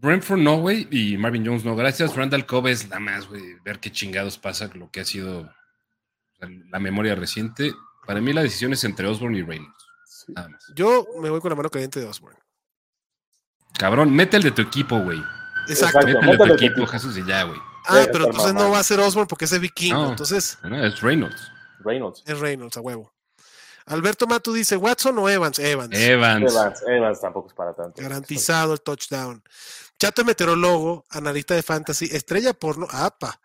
[0.00, 0.88] Brentford no, güey.
[0.90, 1.76] Y Marvin Jones no.
[1.76, 2.16] Gracias.
[2.16, 3.54] Randall Cobb es la más, güey.
[3.64, 5.48] Ver qué chingados pasa, lo que ha sido
[6.40, 7.72] la memoria reciente.
[8.04, 9.86] Para mí la decisión es entre Osborne y Reynolds.
[10.06, 10.32] sí.
[10.32, 10.64] Nada más.
[10.74, 12.38] Yo me voy con la mano caliente de Osborne.
[13.78, 15.18] Cabrón, mete el de tu equipo, güey.
[15.68, 16.00] Exacto.
[16.00, 16.20] Exacto.
[16.26, 16.86] Mete el de tu equipo.
[16.86, 17.60] Jesús, y ya, güey.
[17.86, 20.02] Ah, pero entonces no va a ser Osborne porque es vikingo.
[20.02, 20.10] No.
[20.10, 21.50] Entonces No, es Reynolds.
[21.80, 22.22] Reynolds.
[22.26, 23.12] es Reynolds a huevo.
[23.86, 25.58] Alberto Matu dice: ¿Watson o Evans?
[25.58, 25.92] Evans.
[25.98, 26.52] Evans.
[26.52, 28.00] Evans, Evans tampoco es para tanto.
[28.00, 29.42] Garantizado el touchdown.
[29.98, 33.40] Chato meteorólogo, analista de fantasy, estrella porno, apa.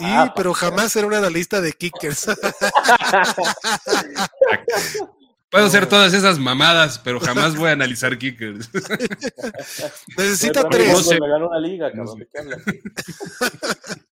[0.00, 2.26] Y, Ah, pero jamás será un analista de kickers.
[5.50, 8.68] Puedo hacer todas esas mamadas, pero jamás voy a analizar kickers.
[10.16, 10.92] Necesita Pero tres.
[10.92, 11.18] No sé.
[11.20, 12.28] Me ganó una liga, No cabrón.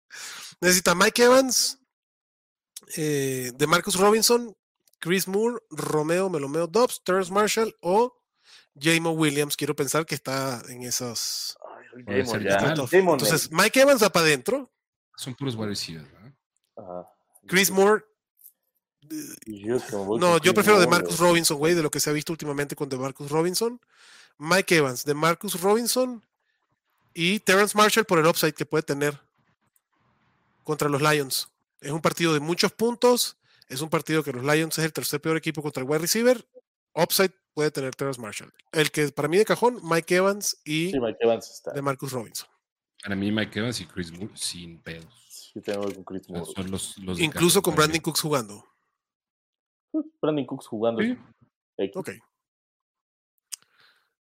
[0.60, 1.78] Necesita Mike Evans,
[2.96, 4.54] eh, de Marcus Robinson,
[4.98, 8.12] Chris Moore, Romeo Melomeo Dobbs, Terrence Marshall o
[8.74, 9.56] Jamo Williams.
[9.56, 11.56] Quiero pensar que está en esos.
[11.64, 12.22] Ay.
[12.22, 14.70] Damon, Entonces, Mike Evans va para adentro,
[15.16, 15.74] Son puros wide
[16.76, 17.08] ¿no?
[17.46, 18.04] Chris Moore.
[18.99, 18.99] Y yo que me voy
[20.18, 21.18] No, yo prefiero de Marcus.
[21.18, 23.80] Robinson, güey, de lo que se ha visto últimamente con de Marcus Robinson.
[24.38, 26.24] Mike Evans, de Marcus Robinson
[27.12, 29.20] y Terrence Marshall por el upside que puede tener
[30.64, 31.48] contra los Lions.
[31.80, 33.36] Es un partido de muchos puntos.
[33.68, 36.46] Es un partido que los Lions es el tercer peor equipo contra el wide receiver.
[36.94, 38.52] Upside puede tener Terrence Marshall.
[38.72, 41.72] El que para mí de cajón, Mike Evans y Sí, Mike Evans está.
[41.72, 42.48] de Marcus Robinson.
[43.02, 45.52] Para mí, Mike Evans y Chris Moore sin pedos.
[45.54, 46.52] Yo tengo con Chris O sea, Moore.
[46.54, 48.00] Son los, los de Incluso con Brandon.
[48.00, 48.64] Cooks jugando.
[50.20, 51.02] Brandon Cooks jugando.
[51.02, 51.16] Sí.
[51.94, 52.10] Ok.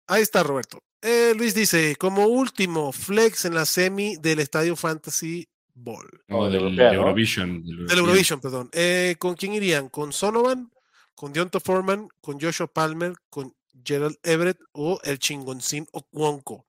[0.06, 0.82] Ahí está, Roberto.
[1.00, 6.08] Eh, Luis dice, como último, flex en la semi del Estadio Fantasy Ball.
[6.28, 6.94] No, Oh, de del europea, ¿no?
[7.00, 7.62] Eurovision.
[7.62, 8.70] del Del Eurovision, perdón.
[8.72, 9.88] Eh, ¿Con quién irían?
[9.88, 10.70] ¿Con Sonovan?
[11.14, 12.08] ¿Con Deonta Foreman?
[12.20, 13.14] ¿Con Joshua Palmer?
[13.30, 14.58] ¿Con Gerald Everett?
[14.72, 16.66] ¿O el chingoncín Okwonko?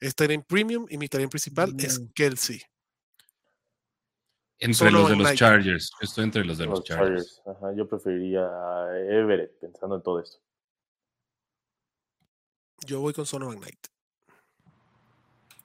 [0.00, 2.06] Estaré en premium y mi tarea principal es Mm.
[2.14, 2.62] Kelsey.
[4.60, 5.36] Entre los de los Nike.
[5.38, 5.90] Chargers.
[6.00, 7.42] Estoy entre los de los, Los Chargers.
[7.44, 7.62] Chargers.
[7.62, 10.38] Ajá, yo preferiría a Everett pensando en todo esto.
[12.86, 13.86] Yo voy con Sonovan Knight.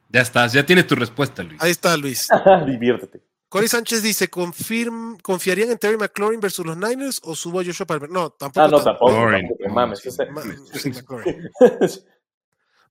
[0.10, 1.62] Ya estás, ya tienes tu respuesta, Luis.
[1.62, 2.28] Ahí está, Luis.
[2.68, 3.22] Diviértete.
[3.50, 7.86] Cory Sánchez dice, "Confirm- ¿confiarían en Terry McLaurin versus los Niners o subo a Joshua
[7.86, 8.10] Palmer?
[8.10, 8.66] No, tampoco.
[8.66, 9.12] Ah, no, tampoco.
[9.12, 10.00] Lauren, tampoco te no, mames.
[10.00, 10.26] sí, ese-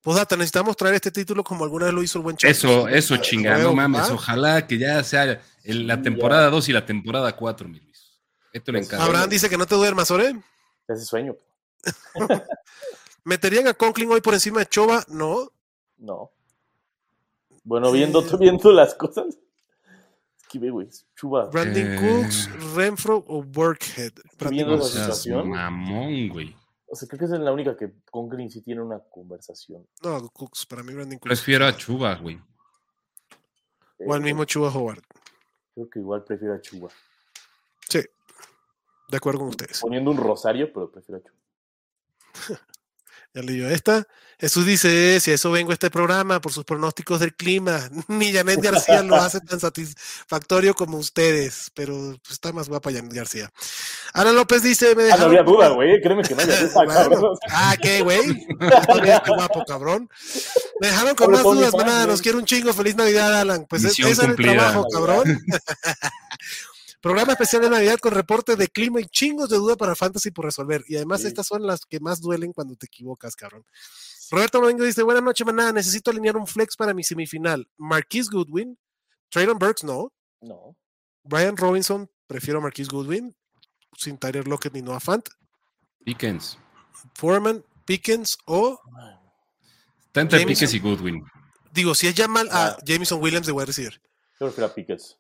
[0.04, 0.18] McLaurin.
[0.24, 2.50] Postdata, necesitamos traer este título como alguna vez lo hizo el buen Chapo.
[2.50, 4.10] Eso, eso, chingada, no mames.
[4.10, 8.20] Ojalá que ya sea en la temporada 2 y la temporada 4, mi Luis.
[8.52, 9.04] Esto le Pues, encanta.
[9.06, 10.36] Abraham dice que no te duermas, ¿ore?
[10.86, 11.34] Ese sueño.
[13.24, 15.04] ¿Meterían a Conklin hoy por encima de Choba?
[15.08, 15.50] No.
[15.98, 16.30] No.
[17.62, 18.36] Bueno, viendo, Eh.
[18.38, 19.26] viendo las cosas.
[19.28, 20.88] Es que ve, güey.
[21.16, 21.46] Chuba.
[21.46, 21.98] Brandon Eh.
[22.22, 24.12] Cooks, Renfro o Workhead.
[24.38, 25.48] Brandon viendo la situación.
[25.50, 26.54] mamón, güey.
[26.86, 29.86] O sea, creo que esa es la única que con Green sí tiene una conversación.
[30.02, 31.28] No, Cooks, para mí Brandon Cooks.
[31.28, 32.40] Prefiero a Chuba, güey.
[34.06, 35.02] O al Eh, mismo Chuba Howard.
[35.74, 36.88] Creo que igual prefiero a Chuba.
[37.88, 38.00] Sí.
[39.08, 39.80] De acuerdo con ustedes.
[39.80, 41.38] Poniendo un rosario, pero prefiero a Chuba.
[43.36, 44.06] Ya leyó esta.
[44.44, 47.88] Jesús dice, si a eso vengo a este programa por sus pronósticos del clima.
[48.08, 53.14] Ni Janet García lo hace tan satisfactorio como ustedes, pero pues, está más guapa Janet
[53.14, 53.50] García.
[54.12, 55.98] Ana López dice, me Ah, no había duda, güey.
[56.02, 56.74] Créeme que no había duda,
[57.08, 57.32] Bueno.
[57.48, 58.46] Ah, ¿qué, güey?
[58.46, 60.10] Qué guapo, cabrón.
[60.78, 61.86] Me dejaron con más dudas, güey.
[62.06, 62.74] Nos quiero un chingo.
[62.74, 63.64] Feliz Navidad, Alan.
[63.66, 65.40] Pues es, ese era el trabajo, cabrón.
[67.00, 70.44] Programa especial de Navidad con reporte de clima y chingos de duda para Fantasy por
[70.44, 70.84] resolver.
[70.88, 71.28] Y además Sí.
[71.28, 73.64] estas son las que más duelen cuando te equivocas, cabrón.
[74.30, 75.72] Roberto Domingo dice, buenas noches, manada.
[75.72, 77.66] Necesito alinear un flex para mi semifinal.
[77.76, 78.78] Marquise Goodwin.
[79.30, 80.12] Traylon Burks, no.
[80.40, 80.76] No.
[81.22, 83.34] Brian Robinson, prefiero a Marquise Goodwin.
[83.96, 85.28] Sin Tyler Lockett ni Noah Fant.
[86.04, 86.58] Pickens.
[87.14, 88.78] Foreman, Pickens o,
[90.06, 90.68] Está entre Jameson.
[90.68, 91.24] Pickens y Goodwin.
[91.72, 92.78] digo, si es Jamal, a Ah.
[92.84, 94.00] Jameson Williams de wide receiver.
[94.40, 95.18] Yo prefiero a Pickens.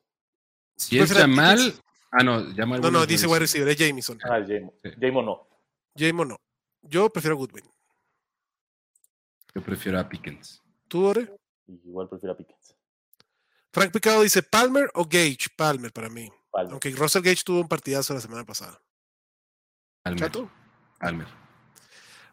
[0.76, 1.56] Si es Jamal.
[1.58, 1.80] Pickens?
[2.12, 2.80] Ah, no, Jamal.
[2.80, 4.18] No, no, Williams dice es- wide receiver, es Jameson.
[4.24, 4.72] Ah, Jamo.
[4.82, 4.90] Sí.
[5.00, 5.48] Jamo no.
[5.96, 6.36] Jamon no.
[6.82, 7.64] Yo prefiero a Goodwin.
[9.54, 10.62] Yo prefiero a Pickens.
[10.88, 11.32] ¿Tú, Ore?
[11.66, 12.74] Igual prefiero a Pickens.
[13.72, 15.48] Frank Picado dice Palmer o Gage.
[15.56, 16.30] Palmer para mí.
[16.50, 16.72] Palmer.
[16.72, 18.80] Aunque Russell Gage tuvo un partidazo la semana pasada.
[20.02, 20.20] Palmer.
[20.20, 20.50] ¿Chato?
[20.98, 21.26] Palmer.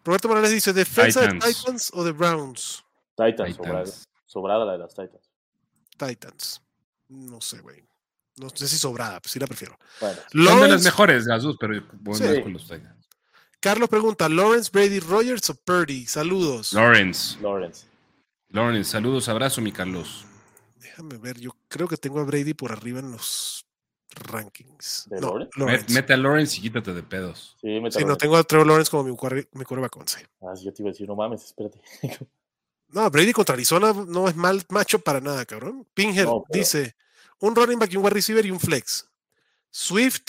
[0.04, 1.92] Roberto Morales dice defensa de Titans.
[1.94, 2.84] O de Browns.
[3.16, 3.84] Titans, sobrada.
[3.84, 4.10] Titans.
[4.26, 5.32] Sobrada la de las Titans.
[5.98, 6.62] Titans.
[7.10, 7.84] No sé, güey.
[8.38, 9.78] No sé si sobrada, pues sí la prefiero.
[10.00, 12.42] Bueno, Son de las mejores las dos, pero voy Sí.
[12.42, 13.01] con los Titans.
[13.62, 16.06] Carlos pregunta, Lawrence, Brady, Rogers o Purdy.
[16.08, 16.74] Saludos.
[16.74, 17.38] Lawrence.
[17.40, 17.86] Lawrence.
[18.50, 20.26] Lawrence, saludos, abrazo, mi Carlos.
[20.78, 23.66] Déjame ver, yo creo que tengo a Brady por arriba en los
[24.16, 25.06] rankings.
[25.10, 25.52] ¿De no, Lawrence?
[25.54, 25.94] Met- Lawrence.
[25.94, 27.56] Mete a Lawrence y quítate de pedos.
[27.62, 30.28] Sí, no, tengo a Trevor Lawrence como mi, mi quarterback 11.
[30.42, 31.80] Ah, sí, yo te iba a decir, no mames, espérate.
[32.94, 35.88] No, Brady contra Arizona no es mal macho para nada, cabrón.
[35.94, 36.98] Pinger No, pero- dice,
[37.40, 39.08] un running back y un wide receiver y un flex.
[39.70, 40.24] Swift,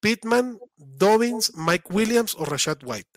[0.00, 3.08] Pittman, Dobbins, Mike Williams o Rashad White.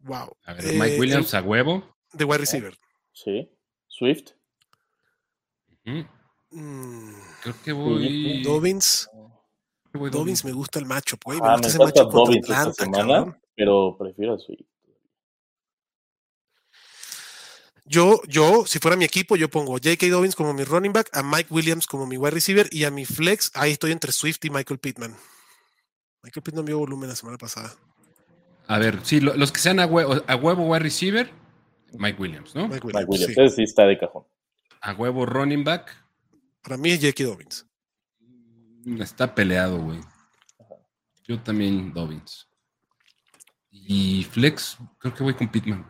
[0.00, 0.36] Wow.
[0.44, 1.96] A ver, Eh, Mike Williams a huevo.
[2.12, 2.76] De wide receiver.
[3.12, 3.48] Sí.
[3.88, 4.32] Swift.
[6.50, 7.12] Mm,
[7.42, 8.42] Creo que voy.
[8.42, 9.08] Dobbins.
[9.10, 11.40] creo que voy Dobbins me gusta el macho, güey.
[11.40, 13.40] Me Ah, gusta me ese macho contra Dobbins esta Atlanta, semana, cabrón.
[13.56, 14.62] pero prefiero a Swift.
[17.86, 20.08] Yo, yo, si fuera mi equipo, yo pongo a J.K.
[20.08, 23.04] Dobbins como mi running back, a Mike Williams como mi wide receiver y a mi
[23.04, 25.14] flex, ahí estoy entre Swift y Michael Pittman.
[26.22, 27.74] Michael Pittman vio volumen la semana pasada.
[28.68, 31.30] A ver, sí, lo- los que sean a huevo, a huevo wide receiver,
[31.92, 32.62] Mike Williams, ¿no?
[32.68, 33.34] Mike Mike Williams, Williams.
[33.34, 33.40] sí.
[33.42, 34.24] Ese sí está de cajón.
[34.80, 35.90] A huevo running back,
[36.62, 37.24] Para mí es J.K.
[37.24, 37.66] Dobbins.
[39.00, 40.00] está peleado, güey.
[41.28, 42.48] Yo también Dobbins.
[43.70, 45.86] Y Flex, creo que voy con Pittman.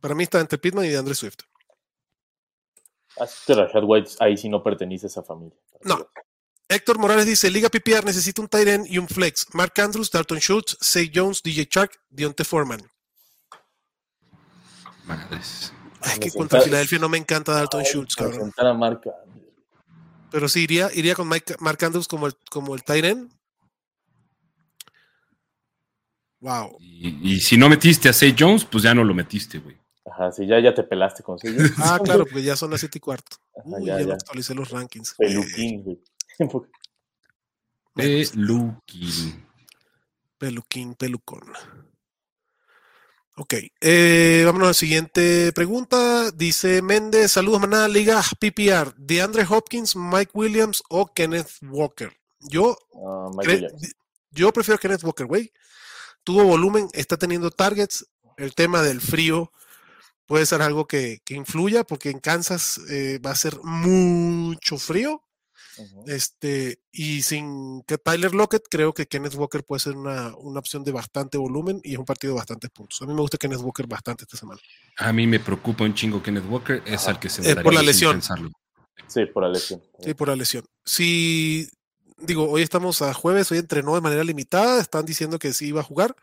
[0.00, 1.38] Para mí está entre Pittman y de Andre Swift.
[3.18, 5.56] Así que Rashad White ahí sí no pertenece a esa familia.
[5.82, 6.08] No.
[6.68, 9.46] Héctor Morales dice, Liga PPR necesita un tight end y un flex.
[9.54, 12.80] Mark Andrews, Dalton Schultz, Say Jones, DJ Shark, Dionte Foreman.
[15.04, 15.72] Madres.
[16.02, 18.52] Es Me que contra Filadelfia no me encanta Dalton Schultz, cabrón.
[18.56, 19.10] A marca.
[20.30, 23.35] Pero sí, iría, iría con Mike, Mark Andrews como el, como el tight end.
[26.40, 26.76] Wow.
[26.80, 29.76] Y, y si no metiste a Say Jones, pues ya no lo metiste, güey.
[30.04, 31.62] Ajá, sí, ya, ya te pelaste con sello.
[31.78, 33.36] Ah, claro, porque ya son las 7 y cuarto.
[33.56, 35.14] Ajá, Uy, ya, ya, actualicé los rankings.
[35.18, 35.98] Peluquín, güey.
[37.94, 39.46] Peluquín.
[40.38, 41.42] Peluquín, pelucón.
[43.38, 46.30] Ok, eh, vámonos a la siguiente pregunta.
[46.30, 52.12] Dice Méndez, saludos manada Liga PPR, de Andre Hopkins, Mike Williams o Kenneth Walker.
[52.40, 53.94] Yo, Ah, Mike Williams.
[54.30, 55.52] yo prefiero Kenneth Walker, güey.
[56.26, 58.04] Tuvo volumen, está teniendo targets.
[58.36, 59.52] El tema del frío
[60.26, 65.22] puede ser algo que, que influya porque en Kansas eh, va a ser mucho frío.
[66.06, 70.82] Este, y sin que Tyler Lockett, creo que Kenneth Walker puede ser una, una opción
[70.82, 73.00] de bastante volumen y es un partido de bastantes puntos.
[73.02, 74.60] A mí me gusta Kenneth Walker bastante esta semana.
[74.96, 77.10] A mí me preocupa un chingo Kenneth Walker, es Ajá.
[77.12, 78.12] al que se Eh, por la lesión.
[78.14, 78.50] pensarlo.
[79.06, 79.80] Sí, por la lesión.
[80.02, 80.64] Sí, por la lesión.
[80.84, 81.68] Si,
[82.16, 85.80] digo, hoy estamos a jueves, hoy entrenó de manera limitada, están diciendo que sí iba
[85.80, 86.16] a jugar.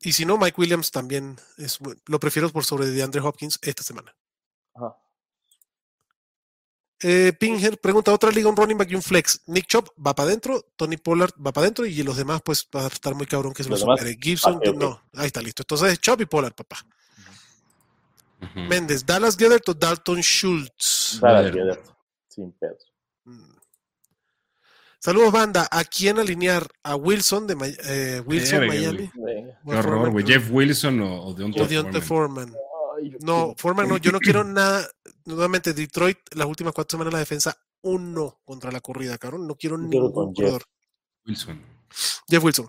[0.00, 3.82] Y si no, Mike Williams también es, lo prefiero por sobre de Andre Hopkins esta
[3.82, 4.14] semana.
[4.74, 4.96] Ajá.
[7.00, 9.42] Eh, Pinger pregunta otra liga, un running back y un flex.
[9.46, 12.84] Nick Chop va para adentro, Tony Pollard va para adentro y los demás pues va
[12.84, 14.16] a estar muy cabrón que se Los supere.
[14.18, 15.62] Gibson, no, ahí está listo.
[15.62, 16.78] Entonces Chop y Pollard, papá.
[18.54, 21.18] Méndez, Dallas Gethert o Dalton Schultz.
[21.20, 21.54] Dallas Joder.
[21.54, 21.86] Goedert,
[22.28, 22.92] Sin pedos.
[25.06, 25.68] Saludos, banda.
[25.70, 26.66] ¿A quién alinear?
[26.82, 29.08] ¿A Wilson de eh, Wilson, Miami?
[29.14, 29.56] Venga.
[29.64, 30.26] ¿O Qué horror, güey.
[30.26, 32.52] Jeff Wilson o, o Deontay O Deontay Foreman.
[33.20, 33.98] No, Foreman no.
[33.98, 34.84] Yo no quiero nada.
[35.24, 39.46] Nuevamente, Detroit, las últimas cuatro semanas la defensa, uno contra la corrida, cabrón.
[39.46, 40.64] No quiero ningún corredor.
[41.24, 41.62] Wilson.
[42.28, 42.68] Jeff Wilson.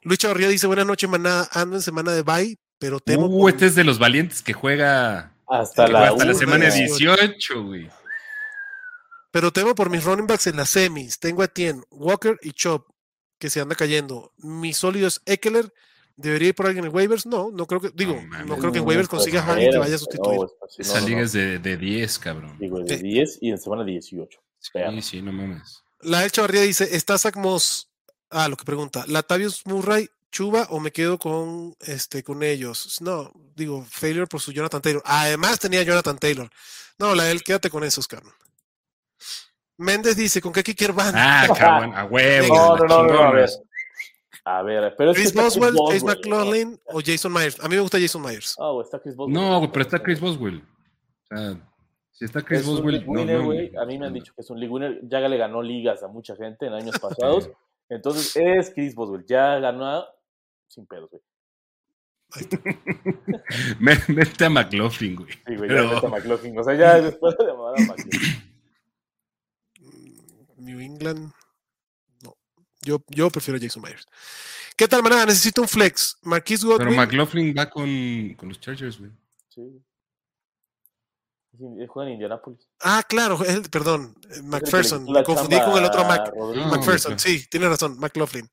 [0.00, 1.46] Luis Chavarría dice: Buenas noches, manada.
[1.52, 3.26] Ando en semana de bye, pero temo.
[3.26, 6.30] Uh, por- este es de los valientes que juega, Hasta que la, juega hasta la
[6.30, 6.38] una.
[6.38, 6.74] semana una.
[6.74, 7.90] 18, güey.
[9.30, 11.18] Pero temo por mis running backs en las semis.
[11.18, 12.88] Tengo a Tien, Walker y Chop,
[13.38, 14.32] que se anda cayendo.
[14.38, 15.72] Mi sólido es Eckler.
[16.16, 17.24] ¿Debería ir por alguien en waivers?
[17.24, 17.90] No, no creo que.
[17.94, 20.38] Digo, no, creo que en waivers consigas a alguien que vaya a no, sustituir.
[20.40, 20.46] no,
[21.00, 21.24] no, liga no.
[21.24, 22.56] es de, de 10, cabrón.
[22.58, 23.02] Güey, de Sí.
[23.04, 24.38] 10 y en semana 18.
[24.72, 24.92] Perro.
[24.92, 25.82] Sí, sí, no mames.
[26.00, 27.88] La El Chavarría dice: ¿Está Zach Moss?
[28.28, 29.04] Ah, lo que pregunta.
[29.08, 32.98] ¿Latavius Murray, Chuba o me quedo con, este, con ellos?
[33.00, 35.02] No, digo, failure por su Jonathan Taylor.
[35.06, 36.50] Además tenía Jonathan Taylor.
[36.98, 38.34] No, la él, quédate con esos, cabrón.
[39.80, 41.14] Méndez dice: ¿con qué kicker van?
[41.16, 42.54] Ah, cabrón, a huevo.
[42.54, 43.48] No, no, no, no, a ver.
[44.44, 47.60] A ver, pero es que Chris Boswell, Chase Boswell, McLaughlin o Jason Myers.
[47.60, 48.56] A mí me gusta Jason Myers.
[48.58, 49.34] Ah, güey, está Chris Boswell.
[49.34, 50.62] No, güey, pero está Chris Boswell.
[51.30, 51.56] O sea,
[52.12, 53.80] si está Chris Es un Boswell, league no, winner, no.
[53.82, 55.00] A mí me han dicho que es un league winner.
[55.04, 57.50] Ya le ganó ligas a mucha gente en años pasados.
[57.88, 59.24] Entonces es Chris Boswell.
[59.26, 60.04] Ya ganó
[60.68, 61.22] sin pedos, güey.
[63.80, 65.32] Mete a McLaughlin, güey.
[65.32, 66.58] Sí, güey, Pero- ya está McLaughlin.
[66.58, 68.49] O sea, ya después de llamar a McLaughlin.
[70.70, 71.32] New England.
[72.22, 72.36] No.
[72.82, 74.06] Yo, yo prefiero a Jason Myers.
[74.76, 75.26] ¿Qué tal, manada?
[75.26, 76.16] Necesito un flex.
[76.22, 76.96] Marquis Pero Godwin.
[76.96, 79.10] McLaughlin va con, con los Chargers, güey.
[79.48, 79.82] Sí.
[81.78, 82.66] Él juega en Indianapolis.
[82.80, 83.38] Ah, claro,
[83.70, 84.14] perdón.
[84.44, 85.04] McPherson.
[85.04, 86.32] Me confundí con el otro a Mac.
[86.34, 86.66] Rodríguez.
[86.66, 87.98] No, McPherson, sí, tiene razón.
[87.98, 88.48] McLaughlin.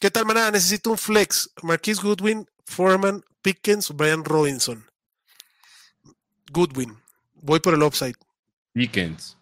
[0.00, 0.50] ¿Qué tal, manada?
[0.50, 1.50] Necesito un flex.
[1.62, 4.84] Marquis Goodwin, Foreman, Pickens, Brian Robinson.
[6.50, 6.98] Goodwin.
[7.34, 8.16] Voy por el upside.
[8.74, 9.36] Dickens.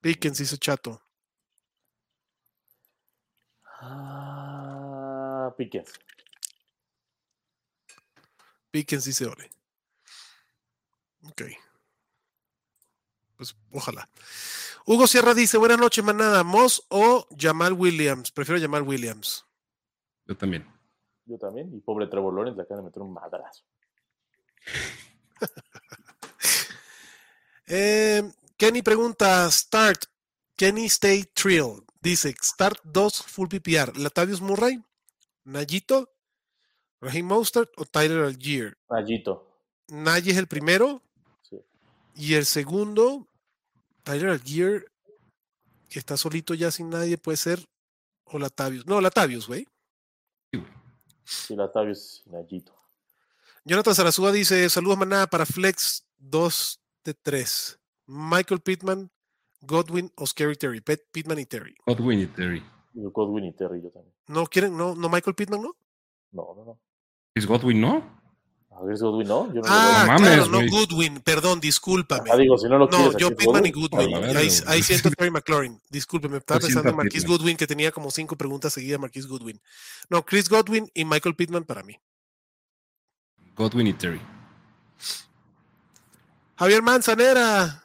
[0.00, 1.00] Pickens hizo chato.
[3.82, 5.92] Ah, Pickens.
[8.70, 9.50] Pickens dice Ole.
[11.24, 11.42] Ok.
[13.36, 14.08] Pues ojalá.
[14.84, 16.44] Hugo Sierra dice: Buenas noches, manada.
[16.44, 18.30] ¿Moss o Jamal Williams?
[18.30, 19.46] Prefiero Jamal Williams.
[20.26, 20.66] Yo también.
[21.24, 21.74] Yo también.
[21.74, 23.64] Y pobre Trevor Lawrence le acaban de meter un madrazo.
[27.72, 30.06] Eh, Kenny pregunta: Start.
[30.56, 31.84] Kenny Stay Trill.
[32.00, 33.96] Dice: Start 2 full PPR.
[33.96, 34.82] Latavius Murray,
[35.44, 36.10] Nayito,
[37.00, 38.76] Raheem Mostert o Tyler Algier.
[38.88, 39.46] Nayito.
[39.88, 41.02] Nagy es el primero.
[41.42, 41.60] Sí.
[42.14, 43.28] Y el segundo,
[44.02, 44.90] Tyler Algier,
[45.88, 47.68] que está solito ya sin nadie, puede ser.
[48.24, 48.86] O Latavius.
[48.86, 49.66] No, Latavius, güey.
[51.24, 52.74] Sí, Latavius y Nayito.
[53.64, 57.78] Jonathan Sarazúa dice: Saludos, manada, para Flex 2 de 3.
[58.06, 59.10] Michael Pittman,
[59.62, 60.80] Godwin o Scary Terry.
[60.80, 61.74] Pet- Pittman y Terry.
[61.86, 62.62] Godwin y Terry.
[62.94, 64.14] Y Godwin y Terry, yo también.
[64.28, 64.76] ¿No quieren?
[64.76, 65.76] ¿No, no Michael Pittman, no?
[66.32, 66.78] No, no, no.
[67.34, 68.20] ¿Es Godwin, no?
[68.72, 69.46] A ver, Godwin, ¿no?
[69.52, 70.70] Yo no Ah, mames, claro, no güey.
[70.70, 71.20] Goodwin.
[71.20, 72.30] Perdón, discúlpame.
[72.32, 73.16] Ah, digo, si no lo No, quieres.
[73.18, 74.10] yo Pittman y Godwin.
[74.10, 74.36] Goodwin.
[74.36, 75.78] Ahí, ahí siento Terry McLaurin.
[75.90, 77.26] Discúlpeme, estaba pensando en Marquis.
[77.26, 79.60] Goodwin, que tenía como cinco preguntas seguidas Marquis Goodwin.
[80.08, 81.96] No, Chris Godwin y Michael Pittman para mí.
[83.54, 84.20] Godwin y Terry.
[86.56, 87.84] Javier Manzanera.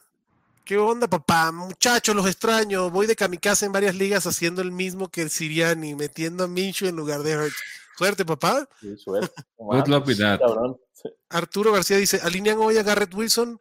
[0.65, 1.51] ¿Qué onda, papá?
[1.51, 2.89] Muchachos, los extraño.
[2.89, 6.87] Voy de kamikaze en varias ligas haciendo el mismo que el Siriani, metiendo a Minshew
[6.87, 7.53] en lugar de Hurt.
[7.97, 8.67] Suerte, papá.
[8.81, 9.29] Sí, suerte.
[9.57, 10.39] Good luck with that.
[11.29, 13.59] Arturo García dice, alinean hoy a Garrett Wilson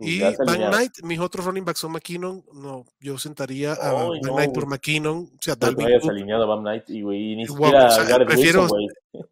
[0.00, 0.34] y Van.
[0.70, 1.02] Knight.
[1.04, 2.44] Mis otros running backs son McKinnon.
[2.54, 4.66] No, yo sentaría a Van no, Knight por.
[4.66, 5.30] McKinnon.
[5.32, 7.86] O sea, que Dalvin hayas alineado a Bam Knight y, güey, y ni Guapo, siquiera
[7.86, 8.78] o sea, a Garrett prefiero- Wilson,
[9.12, 9.24] güey.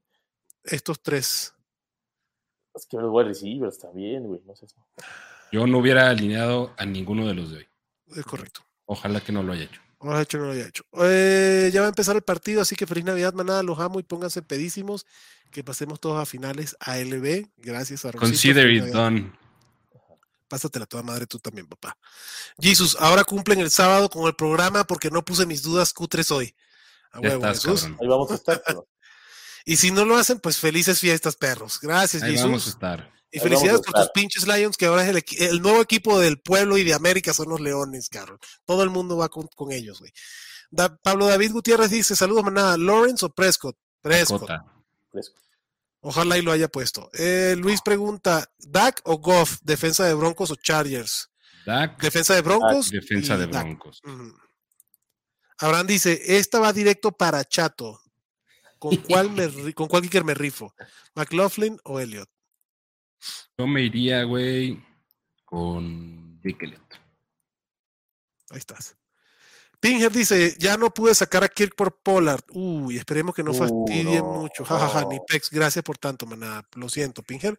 [0.62, 1.54] estos tres.
[2.72, 4.40] Es que los wide receivers también, güey.
[4.46, 4.66] No sé.
[5.52, 7.68] Yo no hubiera alineado a ninguno de los de hoy.
[8.16, 8.64] Es correcto.
[8.86, 9.80] Ojalá que no lo haya hecho.
[10.02, 10.84] No lo ha hecho, no lo haya hecho.
[11.02, 13.62] Eh, ya va a empezar el partido, así que feliz Navidad, manada.
[13.62, 15.06] Los amo y pónganse pedísimos.
[15.50, 17.48] Que pasemos todos a finales ALB.
[17.58, 18.20] Gracias a Rosito.
[18.20, 18.94] Consider it Navidad.
[19.02, 19.32] done.
[20.48, 21.96] Pásatela toda madre tú también, papá.
[22.60, 26.54] Jesus, ahora cumplen el sábado con el programa porque no puse mis dudas cutres hoy.
[27.12, 27.84] A Ya huevo, estás, Jesús.
[28.00, 28.62] Ahí vamos a estar.
[28.66, 28.86] pero-
[29.66, 31.78] Y si no lo hacen, pues felices fiestas, perros.
[31.82, 32.46] Gracias, Ahí Jesus.
[32.46, 33.12] vamos a estar.
[33.30, 36.40] Y Ahí felicidades a por tus pinches Lions, que ahora es el, nuevo equipo del
[36.40, 38.38] pueblo y de América son los Leones, cabrón.
[38.64, 40.12] Todo el mundo va con, con ellos, güey.
[40.70, 42.76] Da- Pablo David Gutiérrez dice: Saludos, manada.
[42.76, 43.76] ¿Lawrence o Prescott?
[44.00, 44.50] Prescott.
[46.00, 47.08] Ojalá y lo haya puesto.
[47.12, 49.58] Eh, Luis pregunta: ¿Dak o Goff?
[49.62, 51.30] ¿Defensa de Broncos o Chargers?
[51.66, 52.90] Dak, Defensa de Broncos.
[52.90, 53.64] defensa de Dak.
[53.64, 54.00] Broncos.
[55.58, 58.00] Abraham dice: Esta va directo para Chato.
[58.78, 60.74] ¿Con cuál, me, ¿Con cuál kicker me rifo?
[61.14, 62.28] ¿McLaughlin o Elliot?
[63.58, 64.82] Yo me iría, güey,
[65.44, 66.94] con Elliott.
[68.50, 68.96] Ahí estás.
[69.80, 72.42] Pinger dice, ya no pude sacar a Kirk por Pollard.
[72.50, 74.64] Uy, esperemos que no Uh, fastidien no, mucho.
[74.64, 75.08] Jajaja, no.
[75.10, 76.66] ni Pex, gracias por tanto, maná.
[76.74, 77.58] Lo siento, Pinger.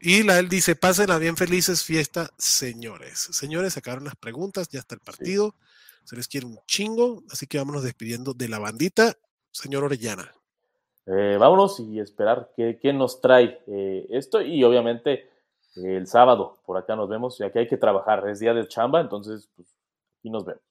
[0.00, 3.18] Y la él dice, pásenla bien felices fiesta, señores.
[3.32, 5.56] Señores, sacaron las preguntas, ya está el partido.
[6.04, 9.16] Se les quiere un chingo, así que vámonos despidiendo de la bandita.
[9.52, 10.32] Señor Orellana.
[11.06, 14.40] Eh, vámonos y esperar qué, qué nos trae eh, esto.
[14.40, 15.28] Y obviamente
[15.76, 18.28] eh, el sábado por acá nos vemos, ya que hay que trabajar.
[18.28, 19.68] Es día de chamba, entonces pues,
[20.18, 20.62] aquí nos vemos.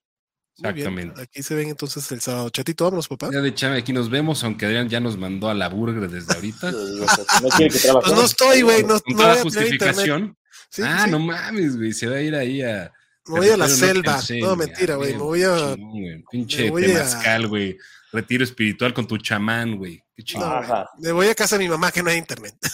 [0.58, 1.22] Bien, Exactamente.
[1.22, 2.50] Aquí se ven entonces el sábado.
[2.50, 3.30] Chatito, vámonos, papá.
[3.32, 6.34] Ya de chame, aquí nos vemos, aunque Adrián ya nos mandó a la burger desde
[6.34, 6.72] ahorita.
[7.42, 9.96] No quiere que Pues no estoy, güey, no, no toda voy a tener internet.
[9.96, 10.38] justificación.
[10.70, 11.12] Sí, ah, sí.
[11.12, 11.94] no mames, güey.
[11.94, 12.92] Se va a ir ahí a.
[13.28, 14.20] Me voy a la selva.
[14.42, 15.14] No, mentira, güey.
[15.14, 15.76] Me voy a.
[16.30, 17.78] Pinche temazcal, güey.
[18.12, 20.04] Retiro espiritual con tu chamán, güey.
[20.16, 20.48] Qué güey.
[20.48, 20.90] Ajá.
[20.98, 22.56] Me voy a casa de mi mamá que no hay internet.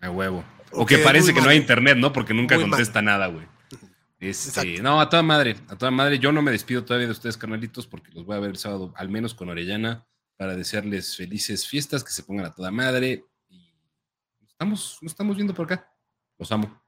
[0.00, 0.44] A huevo.
[0.72, 2.12] O que parece que no hay internet, ¿no?
[2.12, 2.72] Porque nunca Muy mal.
[2.72, 3.46] contesta nada, güey.
[4.18, 4.82] Este, Exacto.
[4.82, 6.18] no, a toda madre, a toda madre.
[6.18, 8.92] Yo no me despido todavía de ustedes, carnalitos, porque los voy a ver el sábado,
[8.96, 13.24] al menos con Orellana, para desearles felices fiestas, que se pongan a toda madre.
[13.48, 13.74] Y
[14.40, 15.90] nos estamos, nos estamos viendo por acá.
[16.38, 16.82] Los amo.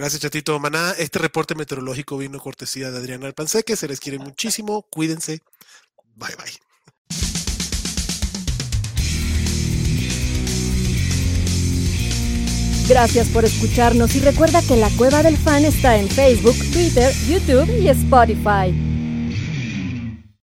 [0.00, 0.92] Gracias, Chatito Maná.
[0.92, 3.76] Este reporte meteorológico vino cortesía de Adriana Alpanseque.
[3.76, 4.80] Se les quiere muchísimo.
[4.88, 5.42] Cuídense.
[6.16, 6.52] Bye, bye.
[12.88, 17.68] Gracias por escucharnos y recuerda que la Cueva del Fan está en Facebook, Twitter, YouTube
[17.78, 18.99] y Spotify.